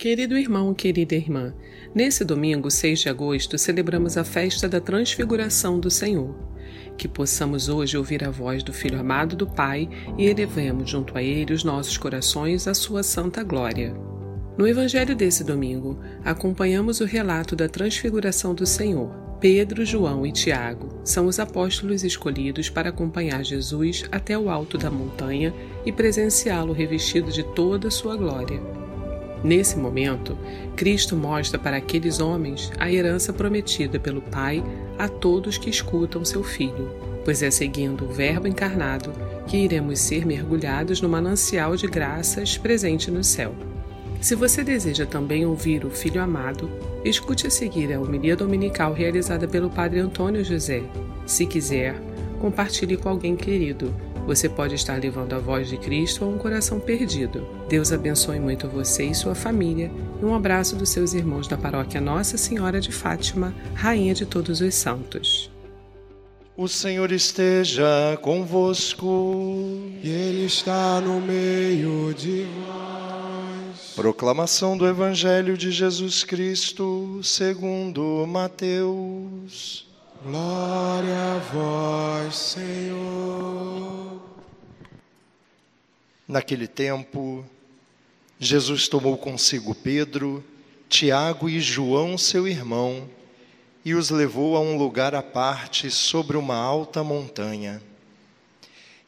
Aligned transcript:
Querido 0.00 0.34
irmão, 0.38 0.72
querida 0.72 1.14
irmã, 1.14 1.52
nesse 1.94 2.24
domingo, 2.24 2.70
6 2.70 3.00
de 3.00 3.10
agosto, 3.10 3.58
celebramos 3.58 4.16
a 4.16 4.24
festa 4.24 4.66
da 4.66 4.80
Transfiguração 4.80 5.78
do 5.78 5.90
Senhor. 5.90 6.34
Que 6.96 7.06
possamos 7.06 7.68
hoje 7.68 7.98
ouvir 7.98 8.24
a 8.24 8.30
voz 8.30 8.62
do 8.62 8.72
Filho 8.72 8.98
amado 8.98 9.36
do 9.36 9.46
Pai 9.46 9.90
e 10.16 10.24
elevemos 10.24 10.88
junto 10.88 11.18
a 11.18 11.22
Ele 11.22 11.52
os 11.52 11.64
nossos 11.64 11.98
corações 11.98 12.66
à 12.66 12.72
Sua 12.72 13.02
santa 13.02 13.42
glória. 13.42 13.94
No 14.56 14.66
Evangelho 14.66 15.14
desse 15.14 15.44
domingo, 15.44 16.00
acompanhamos 16.24 17.00
o 17.00 17.04
relato 17.04 17.54
da 17.54 17.68
Transfiguração 17.68 18.54
do 18.54 18.64
Senhor. 18.64 19.10
Pedro, 19.38 19.84
João 19.84 20.24
e 20.24 20.32
Tiago 20.32 20.88
são 21.04 21.26
os 21.26 21.38
apóstolos 21.38 22.04
escolhidos 22.04 22.70
para 22.70 22.88
acompanhar 22.88 23.44
Jesus 23.44 24.06
até 24.10 24.38
o 24.38 24.48
alto 24.48 24.78
da 24.78 24.90
montanha 24.90 25.52
e 25.84 25.92
presenciá-lo 25.92 26.72
revestido 26.72 27.30
de 27.30 27.42
toda 27.54 27.88
a 27.88 27.90
sua 27.90 28.16
glória. 28.16 28.79
Nesse 29.42 29.78
momento, 29.78 30.36
Cristo 30.76 31.16
mostra 31.16 31.58
para 31.58 31.78
aqueles 31.78 32.20
homens 32.20 32.70
a 32.78 32.92
herança 32.92 33.32
prometida 33.32 33.98
pelo 33.98 34.20
Pai 34.20 34.62
a 34.98 35.08
todos 35.08 35.56
que 35.56 35.70
escutam 35.70 36.24
seu 36.24 36.42
Filho, 36.42 36.90
pois 37.24 37.42
é 37.42 37.50
seguindo 37.50 38.04
o 38.04 38.12
Verbo 38.12 38.46
encarnado 38.46 39.12
que 39.46 39.56
iremos 39.56 39.98
ser 39.98 40.26
mergulhados 40.26 41.00
no 41.00 41.08
manancial 41.08 41.74
de 41.74 41.86
graças 41.86 42.58
presente 42.58 43.10
no 43.10 43.24
céu. 43.24 43.54
Se 44.20 44.34
você 44.34 44.62
deseja 44.62 45.06
também 45.06 45.46
ouvir 45.46 45.86
o 45.86 45.90
Filho 45.90 46.20
amado, 46.20 46.70
escute 47.02 47.46
a 47.46 47.50
seguir 47.50 47.90
a 47.94 47.98
homilia 47.98 48.36
dominical 48.36 48.92
realizada 48.92 49.48
pelo 49.48 49.70
Padre 49.70 50.00
Antônio 50.00 50.44
José. 50.44 50.82
Se 51.24 51.46
quiser, 51.46 51.94
compartilhe 52.38 52.98
com 52.98 53.08
alguém 53.08 53.34
querido 53.34 53.94
você 54.30 54.48
pode 54.48 54.76
estar 54.76 54.94
levando 55.00 55.32
a 55.32 55.40
voz 55.40 55.68
de 55.68 55.76
Cristo 55.76 56.24
a 56.24 56.28
um 56.28 56.38
coração 56.38 56.78
perdido. 56.78 57.44
Deus 57.68 57.90
abençoe 57.90 58.38
muito 58.38 58.68
você 58.68 59.06
e 59.06 59.12
sua 59.12 59.34
família. 59.34 59.90
E 60.22 60.24
um 60.24 60.32
abraço 60.32 60.76
dos 60.76 60.88
seus 60.90 61.14
irmãos 61.14 61.48
da 61.48 61.56
paróquia 61.56 62.00
Nossa 62.00 62.38
Senhora 62.38 62.80
de 62.80 62.92
Fátima, 62.92 63.52
Rainha 63.74 64.14
de 64.14 64.24
todos 64.24 64.60
os 64.60 64.72
santos. 64.72 65.50
O 66.56 66.68
Senhor 66.68 67.10
esteja 67.10 68.16
convosco. 68.22 69.80
E 70.00 70.08
Ele 70.08 70.44
está 70.44 71.00
no 71.00 71.20
meio 71.20 72.14
de 72.14 72.46
nós. 72.68 73.94
Proclamação 73.96 74.78
do 74.78 74.86
Evangelho 74.86 75.58
de 75.58 75.72
Jesus 75.72 76.22
Cristo, 76.22 77.18
segundo 77.24 78.24
Mateus. 78.28 79.88
Glória 80.24 81.16
a 81.16 81.38
vós, 81.52 82.36
Senhor. 82.36 84.09
Naquele 86.30 86.68
tempo, 86.68 87.44
Jesus 88.38 88.86
tomou 88.86 89.18
consigo 89.18 89.74
Pedro, 89.74 90.44
Tiago 90.88 91.48
e 91.48 91.58
João, 91.58 92.16
seu 92.16 92.46
irmão, 92.46 93.10
e 93.84 93.96
os 93.96 94.10
levou 94.10 94.56
a 94.56 94.60
um 94.60 94.78
lugar 94.78 95.12
à 95.12 95.24
parte 95.24 95.90
sobre 95.90 96.36
uma 96.36 96.54
alta 96.54 97.02
montanha. 97.02 97.82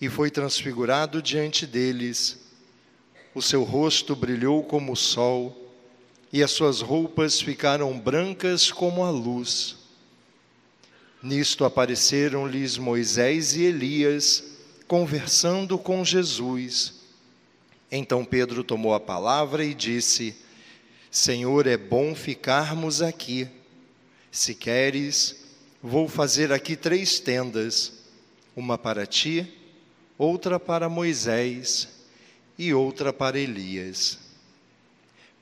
E 0.01 0.09
foi 0.09 0.33
transfigurado 0.33 1.23
diante 1.23 1.65
deles. 1.65 2.41
O 3.33 3.41
seu 3.41 3.63
rosto 3.63 4.17
brilhou 4.17 4.65
como 4.65 4.91
o 4.91 4.97
sol, 4.97 5.73
e 6.33 6.43
as 6.43 6.51
suas 6.51 6.81
roupas 6.81 7.41
ficaram 7.41 7.97
brancas 8.01 8.73
como 8.73 9.05
a 9.05 9.11
luz. 9.11 9.77
Nisto 11.23 11.65
apareceram-lhes 11.65 12.79
Moisés 12.79 13.55
e 13.55 13.63
Elias, 13.63 14.43
conversando 14.89 15.79
com 15.79 16.05
Jesus. 16.05 17.01
Então 17.95 18.25
Pedro 18.25 18.65
tomou 18.65 18.95
a 18.95 19.01
palavra 19.01 19.63
e 19.63 19.75
disse: 19.75 20.35
Senhor, 21.11 21.67
é 21.67 21.77
bom 21.77 22.15
ficarmos 22.15 23.03
aqui. 23.03 23.47
Se 24.31 24.55
queres, 24.55 25.45
vou 25.83 26.09
fazer 26.09 26.51
aqui 26.51 26.75
três 26.75 27.21
tendas: 27.21 27.93
uma 28.57 28.79
para 28.79 29.05
ti, 29.05 29.47
outra 30.17 30.59
para 30.59 30.89
Moisés 30.89 31.87
e 32.59 32.73
outra 32.73 33.13
para 33.13 33.39
Elias. 33.39 34.19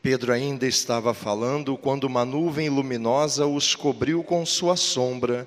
Pedro 0.03 0.33
ainda 0.33 0.67
estava 0.67 1.15
falando 1.15 1.77
quando 1.77 2.05
uma 2.05 2.25
nuvem 2.25 2.69
luminosa 2.69 3.47
os 3.47 3.77
cobriu 3.77 4.25
com 4.25 4.45
sua 4.45 4.75
sombra 4.75 5.47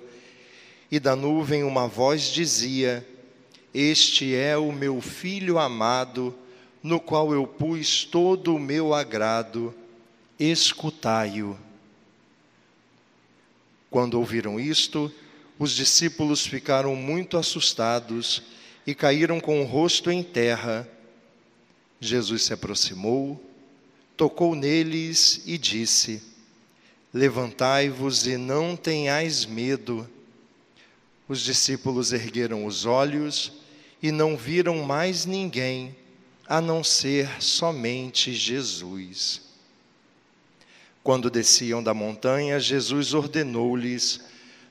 e 0.90 1.02
da 1.02 1.18
nuvem 1.18 1.66
uma 1.66 1.86
voz 1.86 2.28
dizia: 2.28 3.06
Este 3.74 4.34
é 4.34 4.58
o 4.58 4.72
meu 4.72 5.02
filho 5.02 5.60
amado, 5.60 6.34
no 6.84 7.00
qual 7.00 7.34
eu 7.34 7.48
pus 7.48 8.04
todo 8.04 8.54
o 8.54 8.60
meu 8.60 8.94
agrado, 8.94 9.74
escutai-o. 10.38 11.58
Quando 13.90 14.16
ouviram 14.16 14.60
isto, 14.60 15.10
os 15.58 15.72
discípulos 15.72 16.46
ficaram 16.46 16.94
muito 16.94 17.38
assustados 17.38 18.44
e 18.86 18.94
caíram 18.94 19.40
com 19.40 19.62
o 19.62 19.66
rosto 19.66 20.12
em 20.12 20.22
terra. 20.22 20.86
Jesus 22.02 22.44
se 22.44 22.54
aproximou, 22.54 23.42
tocou 24.18 24.54
neles 24.54 25.42
e 25.46 25.58
disse: 25.58 26.22
Levantai-vos 27.14 28.28
e 28.28 28.36
não 28.36 28.76
tenhais 28.76 29.46
medo. 29.46 30.10
Os 31.30 31.40
discípulos 31.40 32.12
ergueram 32.12 32.66
os 32.66 32.86
olhos 32.86 33.54
e 34.02 34.12
não 34.12 34.36
viram 34.36 34.84
mais 34.84 35.26
ninguém 35.26 35.96
a 36.48 36.60
não 36.60 36.84
ser 36.84 37.42
somente 37.42 38.34
Jesus. 38.34 39.42
Quando 41.04 41.30
desciam 41.30 41.84
da 41.84 41.94
montanha, 41.94 42.60
Jesus 42.60 43.14
ordenou-lhes: 43.14 44.22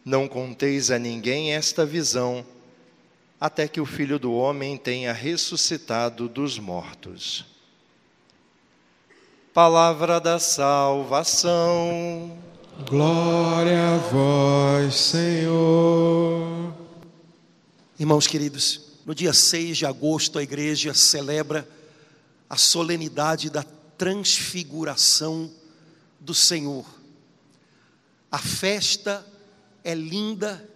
Não 0.04 0.26
conteis 0.26 0.90
a 0.90 0.98
ninguém 0.98 1.54
esta 1.54 1.84
visão, 1.84 2.44
até 3.40 3.68
que 3.68 3.80
o 3.80 3.86
filho 3.86 4.18
do 4.18 4.32
homem 4.32 4.76
tenha 4.76 5.12
ressuscitado 5.12 6.28
dos 6.28 6.58
mortos. 6.58 7.44
Palavra 9.52 10.18
da 10.18 10.38
salvação. 10.38 12.38
Glória 12.88 13.94
a 13.94 13.98
vós, 13.98 14.94
Senhor. 14.94 16.72
Irmãos 18.00 18.26
queridos, 18.26 18.91
no 19.04 19.14
dia 19.14 19.32
6 19.32 19.78
de 19.78 19.86
agosto 19.86 20.38
a 20.38 20.42
igreja 20.42 20.94
celebra 20.94 21.68
a 22.48 22.56
solenidade 22.56 23.50
da 23.50 23.62
transfiguração 23.98 25.50
do 26.20 26.34
Senhor. 26.34 26.86
A 28.30 28.38
festa 28.38 29.26
é 29.82 29.94
linda 29.94 30.68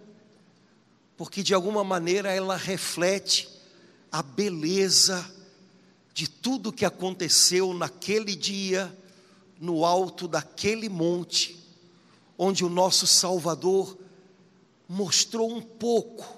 porque 1.15 1.41
de 1.41 1.53
alguma 1.53 1.83
maneira 1.83 2.31
ela 2.31 2.55
reflete 2.55 3.49
a 4.11 4.21
beleza 4.21 5.33
de 6.13 6.29
tudo 6.29 6.73
que 6.73 6.85
aconteceu 6.85 7.73
naquele 7.73 8.35
dia 8.35 8.95
no 9.59 9.85
alto 9.85 10.27
daquele 10.27 10.89
monte 10.89 11.57
onde 12.37 12.63
o 12.63 12.69
nosso 12.69 13.07
Salvador 13.07 13.97
mostrou 14.87 15.51
um 15.51 15.61
pouco 15.61 16.36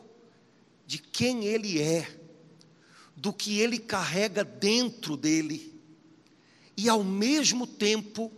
de 0.90 0.98
quem 0.98 1.46
Ele 1.46 1.80
é, 1.80 2.20
do 3.16 3.32
que 3.32 3.60
Ele 3.60 3.78
carrega 3.78 4.44
dentro 4.44 5.16
dele, 5.16 5.80
e 6.76 6.90
ao 6.90 7.04
mesmo 7.04 7.68
tempo 7.68 8.32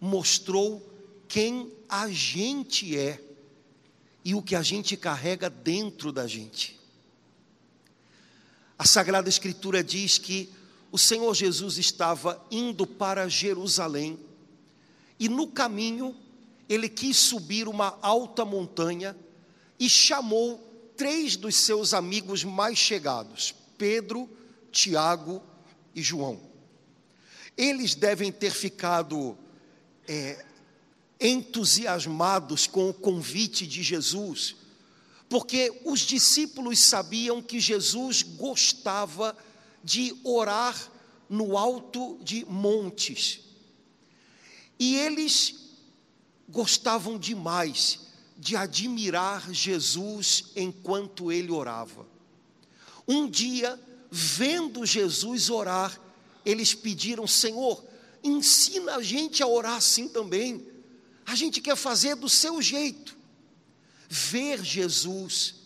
mostrou 0.00 0.88
quem 1.26 1.72
a 1.88 2.08
gente 2.08 2.96
é 2.96 3.20
e 4.24 4.36
o 4.36 4.40
que 4.40 4.54
a 4.54 4.62
gente 4.62 4.96
carrega 4.96 5.50
dentro 5.50 6.12
da 6.12 6.28
gente. 6.28 6.78
A 8.78 8.86
Sagrada 8.86 9.28
Escritura 9.28 9.82
diz 9.82 10.16
que 10.16 10.48
o 10.92 10.98
Senhor 10.98 11.34
Jesus 11.34 11.76
estava 11.76 12.40
indo 12.52 12.86
para 12.86 13.28
Jerusalém 13.28 14.16
e 15.18 15.28
no 15.28 15.48
caminho 15.48 16.14
ele 16.68 16.88
quis 16.88 17.16
subir 17.16 17.66
uma 17.66 17.98
alta 18.00 18.44
montanha 18.44 19.16
e 19.76 19.90
chamou 19.90 20.66
três 20.96 21.36
dos 21.36 21.54
seus 21.56 21.92
amigos 21.92 22.42
mais 22.44 22.78
chegados, 22.78 23.54
Pedro, 23.76 24.28
Tiago 24.72 25.42
e 25.94 26.02
João. 26.02 26.40
Eles 27.56 27.94
devem 27.94 28.30
ter 28.30 28.50
ficado 28.50 29.36
é, 30.06 30.44
entusiasmados 31.20 32.66
com 32.66 32.90
o 32.90 32.94
convite 32.94 33.66
de 33.66 33.82
Jesus, 33.82 34.56
porque 35.28 35.82
os 35.84 36.00
discípulos 36.00 36.78
sabiam 36.78 37.42
que 37.42 37.58
Jesus 37.58 38.22
gostava 38.22 39.36
de 39.82 40.14
orar 40.22 40.90
no 41.28 41.56
alto 41.56 42.18
de 42.22 42.44
montes. 42.44 43.40
E 44.78 44.96
eles 44.96 45.54
gostavam 46.48 47.18
demais 47.18 48.05
de 48.38 48.56
admirar 48.56 49.52
Jesus 49.52 50.52
enquanto 50.54 51.32
ele 51.32 51.50
orava. 51.50 52.06
Um 53.08 53.28
dia, 53.28 53.80
vendo 54.10 54.84
Jesus 54.84 55.48
orar, 55.48 56.00
eles 56.44 56.74
pediram: 56.74 57.26
Senhor, 57.26 57.84
ensina 58.22 58.96
a 58.96 59.02
gente 59.02 59.42
a 59.42 59.46
orar 59.46 59.76
assim 59.76 60.08
também. 60.08 60.66
A 61.24 61.34
gente 61.34 61.60
quer 61.60 61.76
fazer 61.76 62.14
do 62.14 62.28
seu 62.28 62.60
jeito. 62.60 63.16
Ver 64.08 64.62
Jesus 64.62 65.56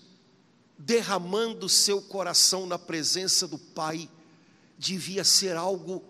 derramando 0.79 1.69
seu 1.69 2.01
coração 2.01 2.65
na 2.65 2.79
presença 2.79 3.47
do 3.47 3.59
Pai 3.59 4.09
devia 4.79 5.25
ser 5.25 5.57
algo 5.57 6.03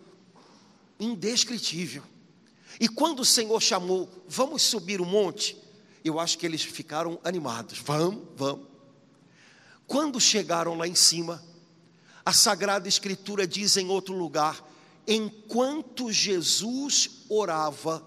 indescritível. 0.98 2.04
E 2.78 2.88
quando 2.88 3.20
o 3.20 3.24
Senhor 3.24 3.60
chamou, 3.60 4.08
vamos 4.28 4.62
subir 4.62 5.00
o 5.00 5.04
monte, 5.04 5.56
eu 6.04 6.18
acho 6.18 6.38
que 6.38 6.46
eles 6.46 6.62
ficaram 6.62 7.20
animados. 7.22 7.78
Vamos, 7.78 8.24
vamos. 8.36 8.66
Quando 9.86 10.20
chegaram 10.20 10.76
lá 10.76 10.86
em 10.86 10.94
cima, 10.94 11.42
a 12.24 12.32
Sagrada 12.32 12.88
Escritura 12.88 13.46
diz 13.46 13.76
em 13.76 13.88
outro 13.88 14.14
lugar: 14.14 14.64
enquanto 15.06 16.12
Jesus 16.12 17.24
orava, 17.28 18.06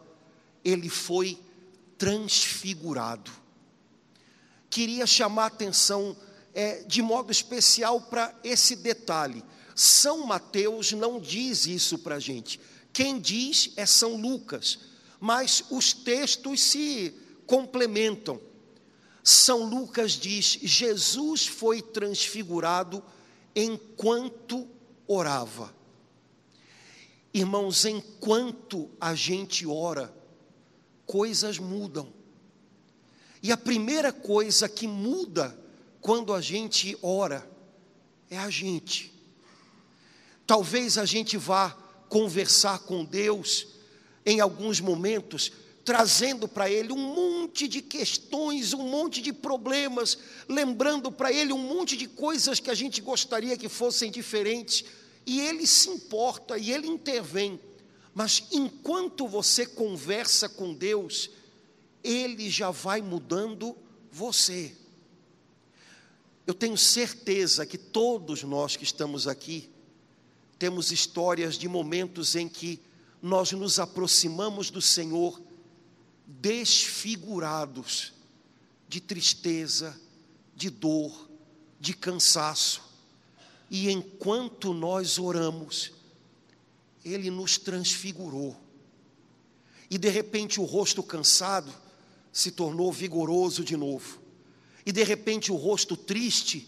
ele 0.63 0.89
foi 0.89 1.39
transfigurado. 1.97 3.31
Queria 4.69 5.05
chamar 5.05 5.43
a 5.43 5.47
atenção 5.47 6.15
é, 6.53 6.83
de 6.83 7.01
modo 7.01 7.31
especial 7.31 8.01
para 8.01 8.33
esse 8.43 8.75
detalhe. 8.75 9.43
São 9.75 10.25
Mateus 10.25 10.91
não 10.91 11.19
diz 11.19 11.65
isso 11.67 11.99
para 11.99 12.15
a 12.15 12.19
gente. 12.19 12.59
Quem 12.91 13.19
diz 13.19 13.71
é 13.75 13.85
São 13.85 14.15
Lucas, 14.15 14.79
mas 15.19 15.63
os 15.69 15.93
textos 15.93 16.61
se 16.61 17.13
complementam. 17.53 18.41
São 19.23 19.63
Lucas 19.63 20.13
diz: 20.13 20.57
Jesus 20.63 21.45
foi 21.45 21.83
transfigurado 21.83 23.03
enquanto 23.55 24.67
orava. 25.07 25.71
Irmãos, 27.31 27.85
enquanto 27.85 28.89
a 28.99 29.13
gente 29.13 29.67
ora, 29.67 30.11
coisas 31.05 31.59
mudam. 31.59 32.11
E 33.43 33.51
a 33.51 33.57
primeira 33.57 34.11
coisa 34.11 34.67
que 34.67 34.87
muda 34.87 35.55
quando 36.01 36.33
a 36.33 36.41
gente 36.41 36.97
ora 37.03 37.47
é 38.31 38.37
a 38.39 38.49
gente. 38.49 39.13
Talvez 40.47 40.97
a 40.97 41.05
gente 41.05 41.37
vá 41.37 41.69
conversar 42.09 42.79
com 42.79 43.05
Deus 43.05 43.67
em 44.25 44.39
alguns 44.39 44.79
momentos, 44.79 45.51
trazendo 45.85 46.47
para 46.47 46.69
Ele 46.69 46.93
um 46.93 47.13
monte 47.13 47.67
de 47.67 47.81
questões, 47.81 48.73
um 48.73 48.87
monte 48.87 49.21
de 49.21 49.33
problemas, 49.33 50.17
lembrando 50.47 51.11
para 51.11 51.31
Ele 51.31 51.51
um 51.51 51.57
monte 51.57 51.97
de 51.97 52.07
coisas 52.07 52.59
que 52.59 52.69
a 52.69 52.75
gente 52.75 53.01
gostaria 53.01 53.57
que 53.57 53.67
fossem 53.67 54.09
diferentes, 54.09 54.85
e 55.25 55.41
Ele 55.41 55.67
se 55.67 55.89
importa 55.89 56.57
e 56.57 56.71
Ele 56.71 56.87
intervém. 56.87 57.59
Mas 58.13 58.45
enquanto 58.51 59.27
você 59.27 59.65
conversa 59.65 60.47
com 60.47 60.73
Deus, 60.73 61.29
Ele 62.03 62.49
já 62.49 62.71
vai 62.71 63.01
mudando 63.01 63.75
você. 64.11 64.75
Eu 66.45 66.53
tenho 66.53 66.77
certeza 66.77 67.65
que 67.65 67.77
todos 67.77 68.43
nós 68.43 68.75
que 68.75 68.83
estamos 68.83 69.27
aqui 69.27 69.69
temos 70.59 70.91
histórias 70.91 71.57
de 71.57 71.67
momentos 71.67 72.35
em 72.35 72.47
que 72.47 72.79
nós 73.21 73.51
nos 73.53 73.79
aproximamos 73.79 74.69
do 74.69 74.81
Senhor 74.81 75.41
desfigurados 76.25 78.13
de 78.87 79.01
tristeza, 79.01 79.99
de 80.55 80.69
dor, 80.69 81.29
de 81.79 81.93
cansaço. 81.93 82.81
E 83.69 83.89
enquanto 83.89 84.73
nós 84.73 85.17
oramos, 85.17 85.91
Ele 87.03 87.29
nos 87.29 87.57
transfigurou. 87.57 88.55
E 89.89 89.97
de 89.97 90.09
repente 90.09 90.59
o 90.59 90.63
rosto 90.63 91.03
cansado 91.03 91.73
se 92.31 92.51
tornou 92.51 92.91
vigoroso 92.91 93.63
de 93.63 93.77
novo. 93.77 94.19
E 94.85 94.91
de 94.91 95.03
repente 95.03 95.51
o 95.51 95.55
rosto 95.55 95.95
triste 95.95 96.67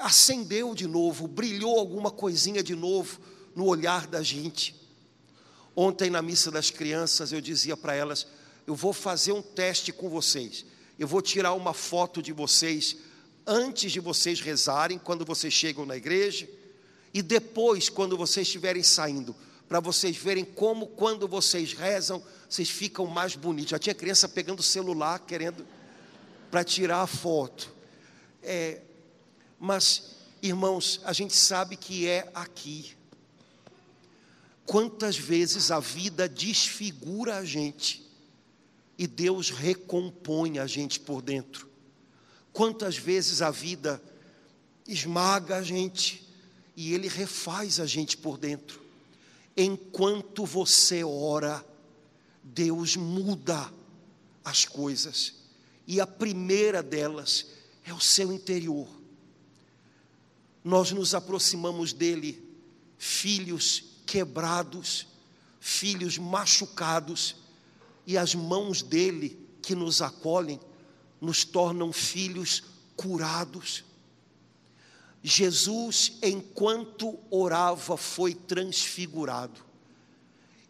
acendeu 0.00 0.74
de 0.74 0.86
novo, 0.86 1.26
brilhou 1.26 1.78
alguma 1.78 2.10
coisinha 2.10 2.62
de 2.62 2.74
novo 2.74 3.20
no 3.54 3.66
olhar 3.66 4.06
da 4.06 4.22
gente. 4.22 4.74
Ontem 5.76 6.08
na 6.08 6.22
missa 6.22 6.50
das 6.50 6.70
crianças 6.70 7.32
eu 7.32 7.40
dizia 7.40 7.76
para 7.76 7.94
elas: 7.94 8.26
eu 8.66 8.74
vou 8.74 8.92
fazer 8.92 9.32
um 9.32 9.42
teste 9.42 9.92
com 9.92 10.08
vocês. 10.08 10.64
Eu 10.98 11.06
vou 11.06 11.20
tirar 11.20 11.52
uma 11.54 11.74
foto 11.74 12.22
de 12.22 12.32
vocês 12.32 12.96
antes 13.46 13.92
de 13.92 14.00
vocês 14.00 14.40
rezarem, 14.40 14.98
quando 14.98 15.24
vocês 15.24 15.52
chegam 15.52 15.84
na 15.84 15.96
igreja, 15.96 16.48
e 17.12 17.22
depois, 17.22 17.88
quando 17.88 18.16
vocês 18.16 18.46
estiverem 18.46 18.82
saindo, 18.82 19.36
para 19.68 19.80
vocês 19.80 20.16
verem 20.16 20.44
como, 20.44 20.86
quando 20.86 21.28
vocês 21.28 21.72
rezam, 21.72 22.22
vocês 22.48 22.68
ficam 22.68 23.06
mais 23.06 23.36
bonitos. 23.36 23.70
Já 23.70 23.78
tinha 23.78 23.94
criança 23.94 24.28
pegando 24.28 24.60
o 24.60 24.62
celular, 24.62 25.20
querendo 25.20 25.66
para 26.50 26.64
tirar 26.64 27.02
a 27.02 27.06
foto. 27.06 27.72
É, 28.42 28.80
mas, 29.58 30.16
irmãos, 30.42 31.00
a 31.04 31.12
gente 31.12 31.34
sabe 31.34 31.76
que 31.76 32.08
é 32.08 32.30
aqui. 32.34 32.96
Quantas 34.66 35.16
vezes 35.16 35.70
a 35.70 35.80
vida 35.80 36.28
desfigura 36.28 37.36
a 37.36 37.44
gente 37.44 38.03
e 38.96 39.06
Deus 39.06 39.50
recompõe 39.50 40.58
a 40.58 40.66
gente 40.66 41.00
por 41.00 41.20
dentro. 41.20 41.68
Quantas 42.52 42.96
vezes 42.96 43.42
a 43.42 43.50
vida 43.50 44.00
esmaga 44.86 45.56
a 45.56 45.62
gente 45.62 46.28
e 46.76 46.94
Ele 46.94 47.08
refaz 47.08 47.80
a 47.80 47.86
gente 47.86 48.16
por 48.16 48.38
dentro. 48.38 48.80
Enquanto 49.56 50.44
você 50.44 51.04
ora, 51.04 51.64
Deus 52.42 52.96
muda 52.96 53.72
as 54.44 54.64
coisas. 54.64 55.34
E 55.86 56.00
a 56.00 56.06
primeira 56.06 56.82
delas 56.82 57.46
é 57.84 57.92
o 57.92 58.00
seu 58.00 58.32
interior. 58.32 58.88
Nós 60.62 60.92
nos 60.92 61.14
aproximamos 61.14 61.92
dele, 61.92 62.42
filhos 62.98 63.84
quebrados, 64.06 65.06
filhos 65.60 66.18
machucados, 66.18 67.36
e 68.06 68.18
as 68.18 68.34
mãos 68.34 68.82
dele 68.82 69.38
que 69.62 69.74
nos 69.74 70.02
acolhem 70.02 70.60
nos 71.20 71.44
tornam 71.44 71.92
filhos 71.92 72.62
curados. 72.96 73.84
Jesus, 75.22 76.18
enquanto 76.22 77.18
orava, 77.30 77.96
foi 77.96 78.34
transfigurado. 78.34 79.64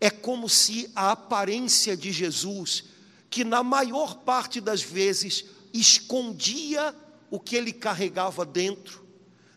É 0.00 0.10
como 0.10 0.48
se 0.48 0.90
a 0.94 1.10
aparência 1.10 1.96
de 1.96 2.12
Jesus 2.12 2.84
que 3.28 3.42
na 3.42 3.64
maior 3.64 4.18
parte 4.18 4.60
das 4.60 4.80
vezes 4.80 5.44
escondia 5.72 6.94
o 7.28 7.40
que 7.40 7.56
ele 7.56 7.72
carregava 7.72 8.46
dentro, 8.46 9.04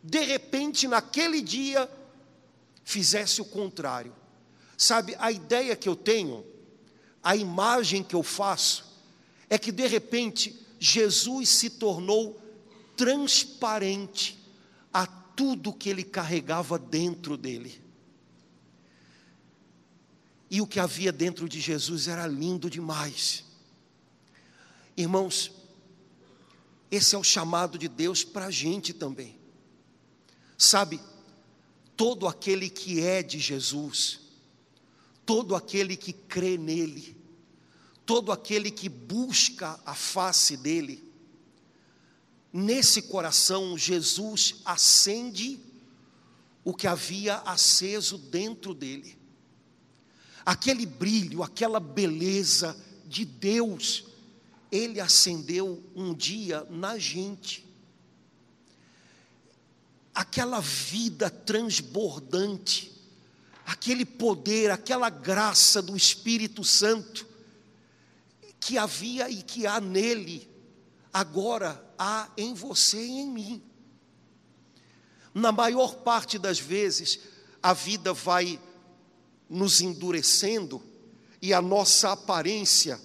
de 0.03 0.19
repente, 0.21 0.87
naquele 0.87 1.41
dia, 1.41 1.87
fizesse 2.83 3.39
o 3.39 3.45
contrário. 3.45 4.15
Sabe, 4.75 5.15
a 5.19 5.31
ideia 5.31 5.75
que 5.75 5.87
eu 5.87 5.95
tenho, 5.95 6.43
a 7.27 7.35
imagem 7.35 8.05
que 8.05 8.15
eu 8.15 8.23
faço, 8.23 8.85
é 9.49 9.57
que 9.57 9.69
de 9.69 9.85
repente 9.85 10.65
Jesus 10.79 11.49
se 11.49 11.71
tornou 11.71 12.41
transparente 12.95 14.39
a 14.93 15.05
tudo 15.05 15.73
que 15.73 15.89
ele 15.89 16.05
carregava 16.05 16.79
dentro 16.79 17.35
dele. 17.35 17.81
E 20.49 20.61
o 20.61 20.65
que 20.65 20.79
havia 20.79 21.11
dentro 21.11 21.49
de 21.49 21.59
Jesus 21.59 22.07
era 22.07 22.25
lindo 22.25 22.69
demais. 22.69 23.43
Irmãos, 24.95 25.51
esse 26.89 27.13
é 27.13 27.17
o 27.17 27.25
chamado 27.25 27.77
de 27.77 27.89
Deus 27.89 28.23
para 28.23 28.45
a 28.45 28.51
gente 28.51 28.93
também. 28.93 29.37
Sabe, 30.57 30.97
todo 31.97 32.25
aquele 32.25 32.69
que 32.69 33.01
é 33.01 33.21
de 33.21 33.37
Jesus, 33.37 34.21
todo 35.25 35.57
aquele 35.57 35.97
que 35.97 36.13
crê 36.13 36.57
nele, 36.57 37.16
todo 38.07 38.31
aquele 38.31 38.71
que 38.71 38.87
busca 38.87 39.77
a 39.85 39.93
face 39.93 40.55
dele, 40.55 41.03
nesse 42.53 43.01
coração 43.01 43.77
Jesus 43.77 44.61
acende 44.63 45.59
o 46.63 46.73
que 46.73 46.87
havia 46.87 47.35
aceso 47.39 48.17
dentro 48.17 48.73
dele. 48.73 49.17
Aquele 50.45 50.85
brilho, 50.85 51.43
aquela 51.43 51.81
beleza 51.81 52.81
de 53.05 53.25
Deus 53.25 54.05
ele 54.71 55.01
acendeu 55.01 55.83
um 55.93 56.13
dia 56.13 56.65
na 56.69 56.97
gente. 56.97 57.67
Aquela 60.15 60.61
vida 60.61 61.29
transbordante, 61.29 62.91
aquele 63.65 64.05
poder, 64.05 64.71
aquela 64.71 65.09
graça 65.09 65.81
do 65.81 65.95
Espírito 65.95 66.63
Santo 66.63 67.27
que 68.59 68.77
havia 68.77 69.29
e 69.29 69.41
que 69.41 69.65
há 69.65 69.79
nele, 69.79 70.49
agora 71.13 71.83
há 71.97 72.29
em 72.37 72.53
você 72.53 72.97
e 72.97 73.19
em 73.19 73.31
mim. 73.31 73.63
Na 75.33 75.51
maior 75.51 75.95
parte 75.97 76.37
das 76.37 76.59
vezes, 76.59 77.19
a 77.61 77.73
vida 77.73 78.13
vai 78.13 78.59
nos 79.49 79.81
endurecendo 79.81 80.83
e 81.41 81.53
a 81.53 81.61
nossa 81.61 82.11
aparência 82.11 82.99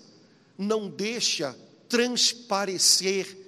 não 0.57 0.89
deixa 0.89 1.57
transparecer 1.89 3.39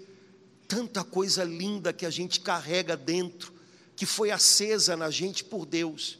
tanta 0.68 1.02
coisa 1.04 1.44
linda 1.44 1.92
que 1.92 2.04
a 2.04 2.11
gente 2.11 2.40
carrega 2.40 2.96
dentro, 2.96 3.52
que 3.96 4.04
foi 4.04 4.30
acesa 4.30 4.96
na 4.96 5.11
gente 5.11 5.44
por 5.44 5.64
Deus. 5.64 6.18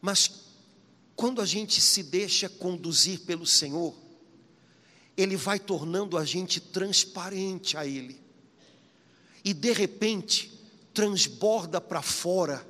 Mas 0.00 0.46
quando 1.14 1.40
a 1.40 1.46
gente 1.46 1.80
se 1.80 2.02
deixa 2.02 2.48
conduzir 2.48 3.20
pelo 3.20 3.46
Senhor, 3.46 3.94
Ele 5.22 5.36
vai 5.36 5.58
tornando 5.58 6.18
a 6.18 6.24
gente 6.24 6.60
transparente 6.60 7.76
a 7.76 7.86
Ele. 7.86 8.20
E 9.44 9.54
de 9.54 9.72
repente, 9.72 10.52
transborda 10.92 11.80
para 11.80 12.02
fora 12.02 12.66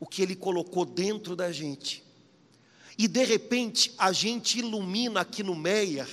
o 0.00 0.06
que 0.06 0.22
Ele 0.22 0.34
colocou 0.34 0.84
dentro 0.84 1.36
da 1.36 1.52
gente. 1.52 2.02
E 2.96 3.08
de 3.08 3.24
repente, 3.24 3.92
a 3.98 4.12
gente 4.12 4.58
ilumina 4.58 5.20
aqui 5.20 5.42
no 5.42 5.54
Meia, 5.54 6.06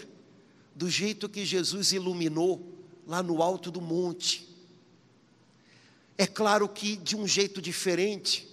do 0.76 0.90
jeito 0.90 1.30
que 1.30 1.46
Jesus 1.46 1.92
iluminou 1.92 2.72
lá 3.06 3.22
no 3.22 3.42
alto 3.42 3.70
do 3.70 3.82
monte. 3.82 4.48
É 6.18 6.26
claro 6.26 6.68
que 6.68 6.96
de 6.96 7.16
um 7.16 7.28
jeito 7.28 7.62
diferente, 7.62 8.48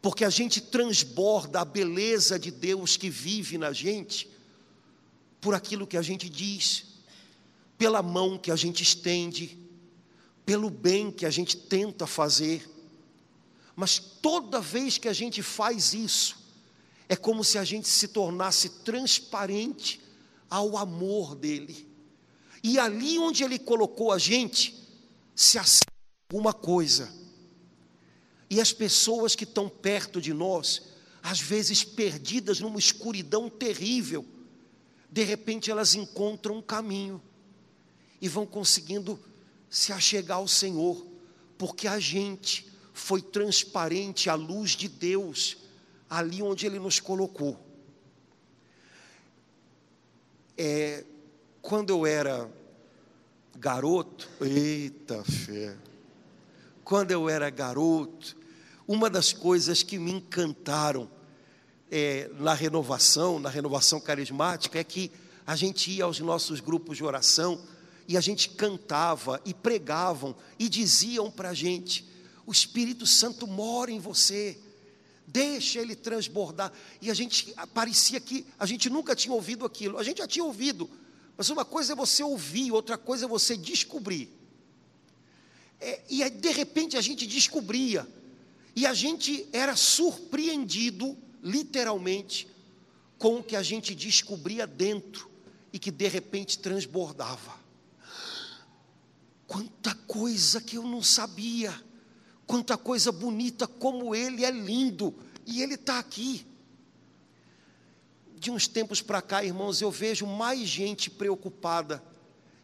porque 0.00 0.24
a 0.24 0.30
gente 0.30 0.60
transborda 0.60 1.60
a 1.60 1.64
beleza 1.64 2.38
de 2.38 2.50
Deus 2.50 2.96
que 2.96 3.08
vive 3.08 3.56
na 3.56 3.72
gente, 3.72 4.28
por 5.44 5.54
aquilo 5.54 5.86
que 5.86 5.98
a 5.98 6.00
gente 6.00 6.26
diz, 6.26 6.86
pela 7.76 8.02
mão 8.02 8.38
que 8.38 8.50
a 8.50 8.56
gente 8.56 8.82
estende, 8.82 9.58
pelo 10.46 10.70
bem 10.70 11.10
que 11.10 11.26
a 11.26 11.30
gente 11.30 11.54
tenta 11.54 12.06
fazer. 12.06 12.66
Mas 13.76 13.98
toda 13.98 14.58
vez 14.58 14.96
que 14.96 15.06
a 15.06 15.12
gente 15.12 15.42
faz 15.42 15.92
isso, 15.92 16.38
é 17.10 17.14
como 17.14 17.44
se 17.44 17.58
a 17.58 17.64
gente 17.64 17.86
se 17.86 18.08
tornasse 18.08 18.70
transparente 18.70 20.00
ao 20.48 20.78
amor 20.78 21.34
dele. 21.34 21.86
E 22.62 22.78
ali 22.78 23.18
onde 23.18 23.44
ele 23.44 23.58
colocou 23.58 24.12
a 24.12 24.18
gente, 24.18 24.74
se 25.34 25.58
acende 25.58 25.92
alguma 26.32 26.54
coisa. 26.54 27.12
E 28.48 28.62
as 28.62 28.72
pessoas 28.72 29.34
que 29.34 29.44
estão 29.44 29.68
perto 29.68 30.22
de 30.22 30.32
nós, 30.32 30.84
às 31.22 31.38
vezes 31.38 31.84
perdidas 31.84 32.60
numa 32.60 32.78
escuridão 32.78 33.50
terrível, 33.50 34.26
de 35.14 35.22
repente 35.22 35.70
elas 35.70 35.94
encontram 35.94 36.56
um 36.56 36.60
caminho 36.60 37.22
e 38.20 38.28
vão 38.28 38.44
conseguindo 38.44 39.16
se 39.70 39.92
achegar 39.92 40.38
ao 40.38 40.48
Senhor, 40.48 41.06
porque 41.56 41.86
a 41.86 42.00
gente 42.00 42.68
foi 42.92 43.22
transparente 43.22 44.28
à 44.28 44.34
luz 44.34 44.72
de 44.72 44.88
Deus, 44.88 45.56
ali 46.10 46.42
onde 46.42 46.66
Ele 46.66 46.80
nos 46.80 46.98
colocou. 46.98 47.56
É, 50.58 51.04
quando 51.62 51.90
eu 51.90 52.04
era 52.04 52.50
garoto, 53.56 54.28
eita 54.40 55.22
fé, 55.22 55.76
quando 56.82 57.12
eu 57.12 57.28
era 57.28 57.48
garoto, 57.50 58.36
uma 58.84 59.08
das 59.08 59.32
coisas 59.32 59.80
que 59.80 59.96
me 59.96 60.10
encantaram 60.10 61.08
é, 61.96 62.28
na 62.40 62.52
renovação, 62.54 63.38
na 63.38 63.48
renovação 63.48 64.00
carismática, 64.00 64.80
é 64.80 64.82
que 64.82 65.12
a 65.46 65.54
gente 65.54 65.92
ia 65.92 66.02
aos 66.02 66.18
nossos 66.18 66.58
grupos 66.58 66.96
de 66.96 67.04
oração 67.04 67.62
e 68.08 68.16
a 68.16 68.20
gente 68.20 68.48
cantava 68.48 69.40
e 69.44 69.54
pregavam 69.54 70.34
e 70.58 70.68
diziam 70.68 71.30
para 71.30 71.50
a 71.50 71.54
gente: 71.54 72.04
o 72.44 72.50
Espírito 72.50 73.06
Santo 73.06 73.46
mora 73.46 73.92
em 73.92 74.00
você, 74.00 74.58
deixa 75.24 75.78
ele 75.78 75.94
transbordar. 75.94 76.72
E 77.00 77.12
a 77.12 77.14
gente 77.14 77.54
parecia 77.72 78.18
que 78.18 78.44
a 78.58 78.66
gente 78.66 78.90
nunca 78.90 79.14
tinha 79.14 79.32
ouvido 79.32 79.64
aquilo, 79.64 79.96
a 79.96 80.02
gente 80.02 80.18
já 80.18 80.26
tinha 80.26 80.44
ouvido, 80.44 80.90
mas 81.36 81.48
uma 81.48 81.64
coisa 81.64 81.92
é 81.92 81.96
você 81.96 82.24
ouvir, 82.24 82.72
outra 82.72 82.98
coisa 82.98 83.26
é 83.26 83.28
você 83.28 83.56
descobrir. 83.56 84.28
É, 85.80 86.00
e 86.10 86.24
aí, 86.24 86.30
de 86.30 86.50
repente 86.50 86.96
a 86.96 87.00
gente 87.00 87.24
descobria, 87.24 88.04
e 88.74 88.84
a 88.84 88.92
gente 88.92 89.46
era 89.52 89.76
surpreendido, 89.76 91.16
literalmente, 91.44 92.48
com 93.18 93.36
o 93.36 93.44
que 93.44 93.54
a 93.54 93.62
gente 93.62 93.94
descobria 93.94 94.66
dentro 94.66 95.30
e 95.72 95.78
que 95.78 95.90
de 95.90 96.08
repente 96.08 96.58
transbordava. 96.58 97.54
Quanta 99.46 99.94
coisa 99.94 100.60
que 100.60 100.76
eu 100.76 100.82
não 100.82 101.02
sabia, 101.02 101.72
quanta 102.46 102.78
coisa 102.78 103.12
bonita, 103.12 103.66
como 103.66 104.14
Ele 104.14 104.44
é 104.44 104.50
lindo, 104.50 105.14
e 105.46 105.62
Ele 105.62 105.74
está 105.74 105.98
aqui 105.98 106.46
de 108.44 108.50
uns 108.50 108.68
tempos 108.68 109.00
para 109.00 109.22
cá, 109.22 109.42
irmãos, 109.42 109.80
eu 109.80 109.90
vejo 109.90 110.26
mais 110.26 110.68
gente 110.68 111.08
preocupada, 111.08 112.04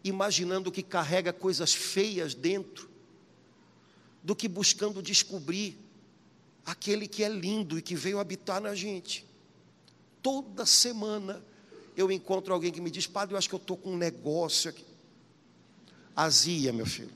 imaginando 0.05 0.71
que 0.71 0.83
carrega 0.83 1.33
coisas 1.33 1.73
feias 1.73 2.35
dentro, 2.35 2.91
do 4.23 4.37
que 4.37 4.47
buscando 4.47 5.03
descobrir 5.03 5.79
aquele 6.65 7.07
que 7.07 7.23
é 7.23 7.29
lindo 7.29 7.79
e 7.79 7.83
que 7.83 7.95
veio 7.95 8.19
habitar 8.19 8.61
na 8.61 8.75
gente. 8.75 9.27
Toda 10.23 10.67
semana 10.67 11.43
eu 11.97 12.11
encontro 12.11 12.53
alguém 12.53 12.71
que 12.71 12.81
me 12.81 12.91
diz: 12.91 13.07
Padre, 13.07 13.35
eu 13.35 13.39
acho 13.39 13.49
que 13.49 13.55
eu 13.55 13.61
estou 13.61 13.77
com 13.77 13.93
um 13.93 13.97
negócio 13.97 14.71
aqui. 14.71 14.85
Azia, 16.15 16.73
meu 16.73 16.87
filho. 16.87 17.13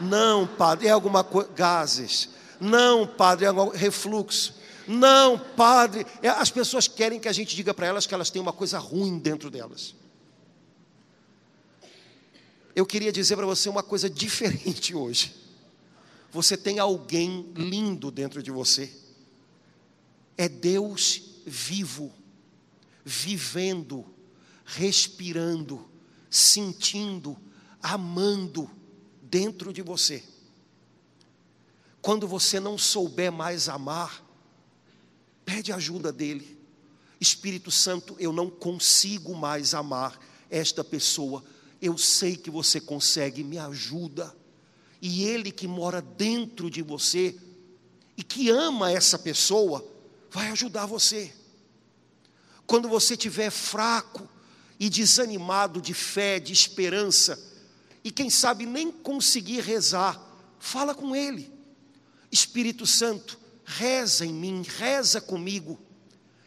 Não, 0.00 0.46
padre, 0.46 0.88
é 0.88 0.90
alguma 0.90 1.24
coisa. 1.24 1.50
Gases. 1.52 2.30
Não, 2.60 3.06
padre, 3.06 3.44
é 3.44 3.48
algum 3.48 3.68
refluxo. 3.70 4.54
Não, 4.86 5.38
padre. 5.38 6.06
É, 6.22 6.28
as 6.28 6.50
pessoas 6.50 6.88
querem 6.88 7.20
que 7.20 7.28
a 7.28 7.32
gente 7.32 7.54
diga 7.54 7.74
para 7.74 7.86
elas 7.86 8.06
que 8.06 8.14
elas 8.14 8.30
têm 8.30 8.40
uma 8.40 8.52
coisa 8.52 8.78
ruim 8.78 9.18
dentro 9.18 9.50
delas. 9.50 9.94
Eu 12.74 12.86
queria 12.86 13.10
dizer 13.10 13.36
para 13.36 13.46
você 13.46 13.68
uma 13.68 13.82
coisa 13.82 14.08
diferente 14.08 14.94
hoje. 14.94 15.34
Você 16.30 16.56
tem 16.56 16.78
alguém 16.78 17.52
lindo 17.54 18.10
dentro 18.10 18.42
de 18.42 18.50
você. 18.50 18.92
É 20.36 20.48
Deus 20.48 21.22
vivo, 21.46 22.12
vivendo, 23.04 24.04
respirando, 24.64 25.88
sentindo, 26.30 27.36
amando 27.82 28.70
dentro 29.22 29.72
de 29.72 29.82
você. 29.82 30.22
Quando 32.00 32.28
você 32.28 32.60
não 32.60 32.78
souber 32.78 33.32
mais 33.32 33.68
amar, 33.68 34.28
Pede 35.48 35.72
ajuda 35.72 36.12
dele. 36.12 36.58
Espírito 37.18 37.70
Santo, 37.70 38.14
eu 38.18 38.34
não 38.34 38.50
consigo 38.50 39.34
mais 39.34 39.72
amar 39.72 40.20
esta 40.50 40.84
pessoa. 40.84 41.42
Eu 41.80 41.96
sei 41.96 42.36
que 42.36 42.50
você 42.50 42.78
consegue, 42.78 43.42
me 43.42 43.56
ajuda. 43.56 44.36
E 45.00 45.24
ele 45.24 45.50
que 45.50 45.66
mora 45.66 46.02
dentro 46.02 46.70
de 46.70 46.82
você 46.82 47.36
e 48.16 48.22
que 48.22 48.50
ama 48.50 48.90
essa 48.90 49.18
pessoa, 49.18 49.86
vai 50.30 50.48
ajudar 50.50 50.86
você. 50.86 51.32
Quando 52.66 52.88
você 52.88 53.14
estiver 53.14 53.50
fraco 53.50 54.28
e 54.78 54.90
desanimado 54.90 55.80
de 55.80 55.94
fé, 55.94 56.40
de 56.40 56.52
esperança, 56.52 57.38
e 58.02 58.10
quem 58.10 58.28
sabe 58.28 58.66
nem 58.66 58.90
conseguir 58.90 59.60
rezar, 59.60 60.20
fala 60.58 60.94
com 60.94 61.14
ele. 61.14 61.52
Espírito 62.30 62.86
Santo, 62.86 63.38
reza 63.64 64.24
em 64.24 64.32
mim, 64.32 64.62
reza 64.62 65.20
comigo, 65.20 65.78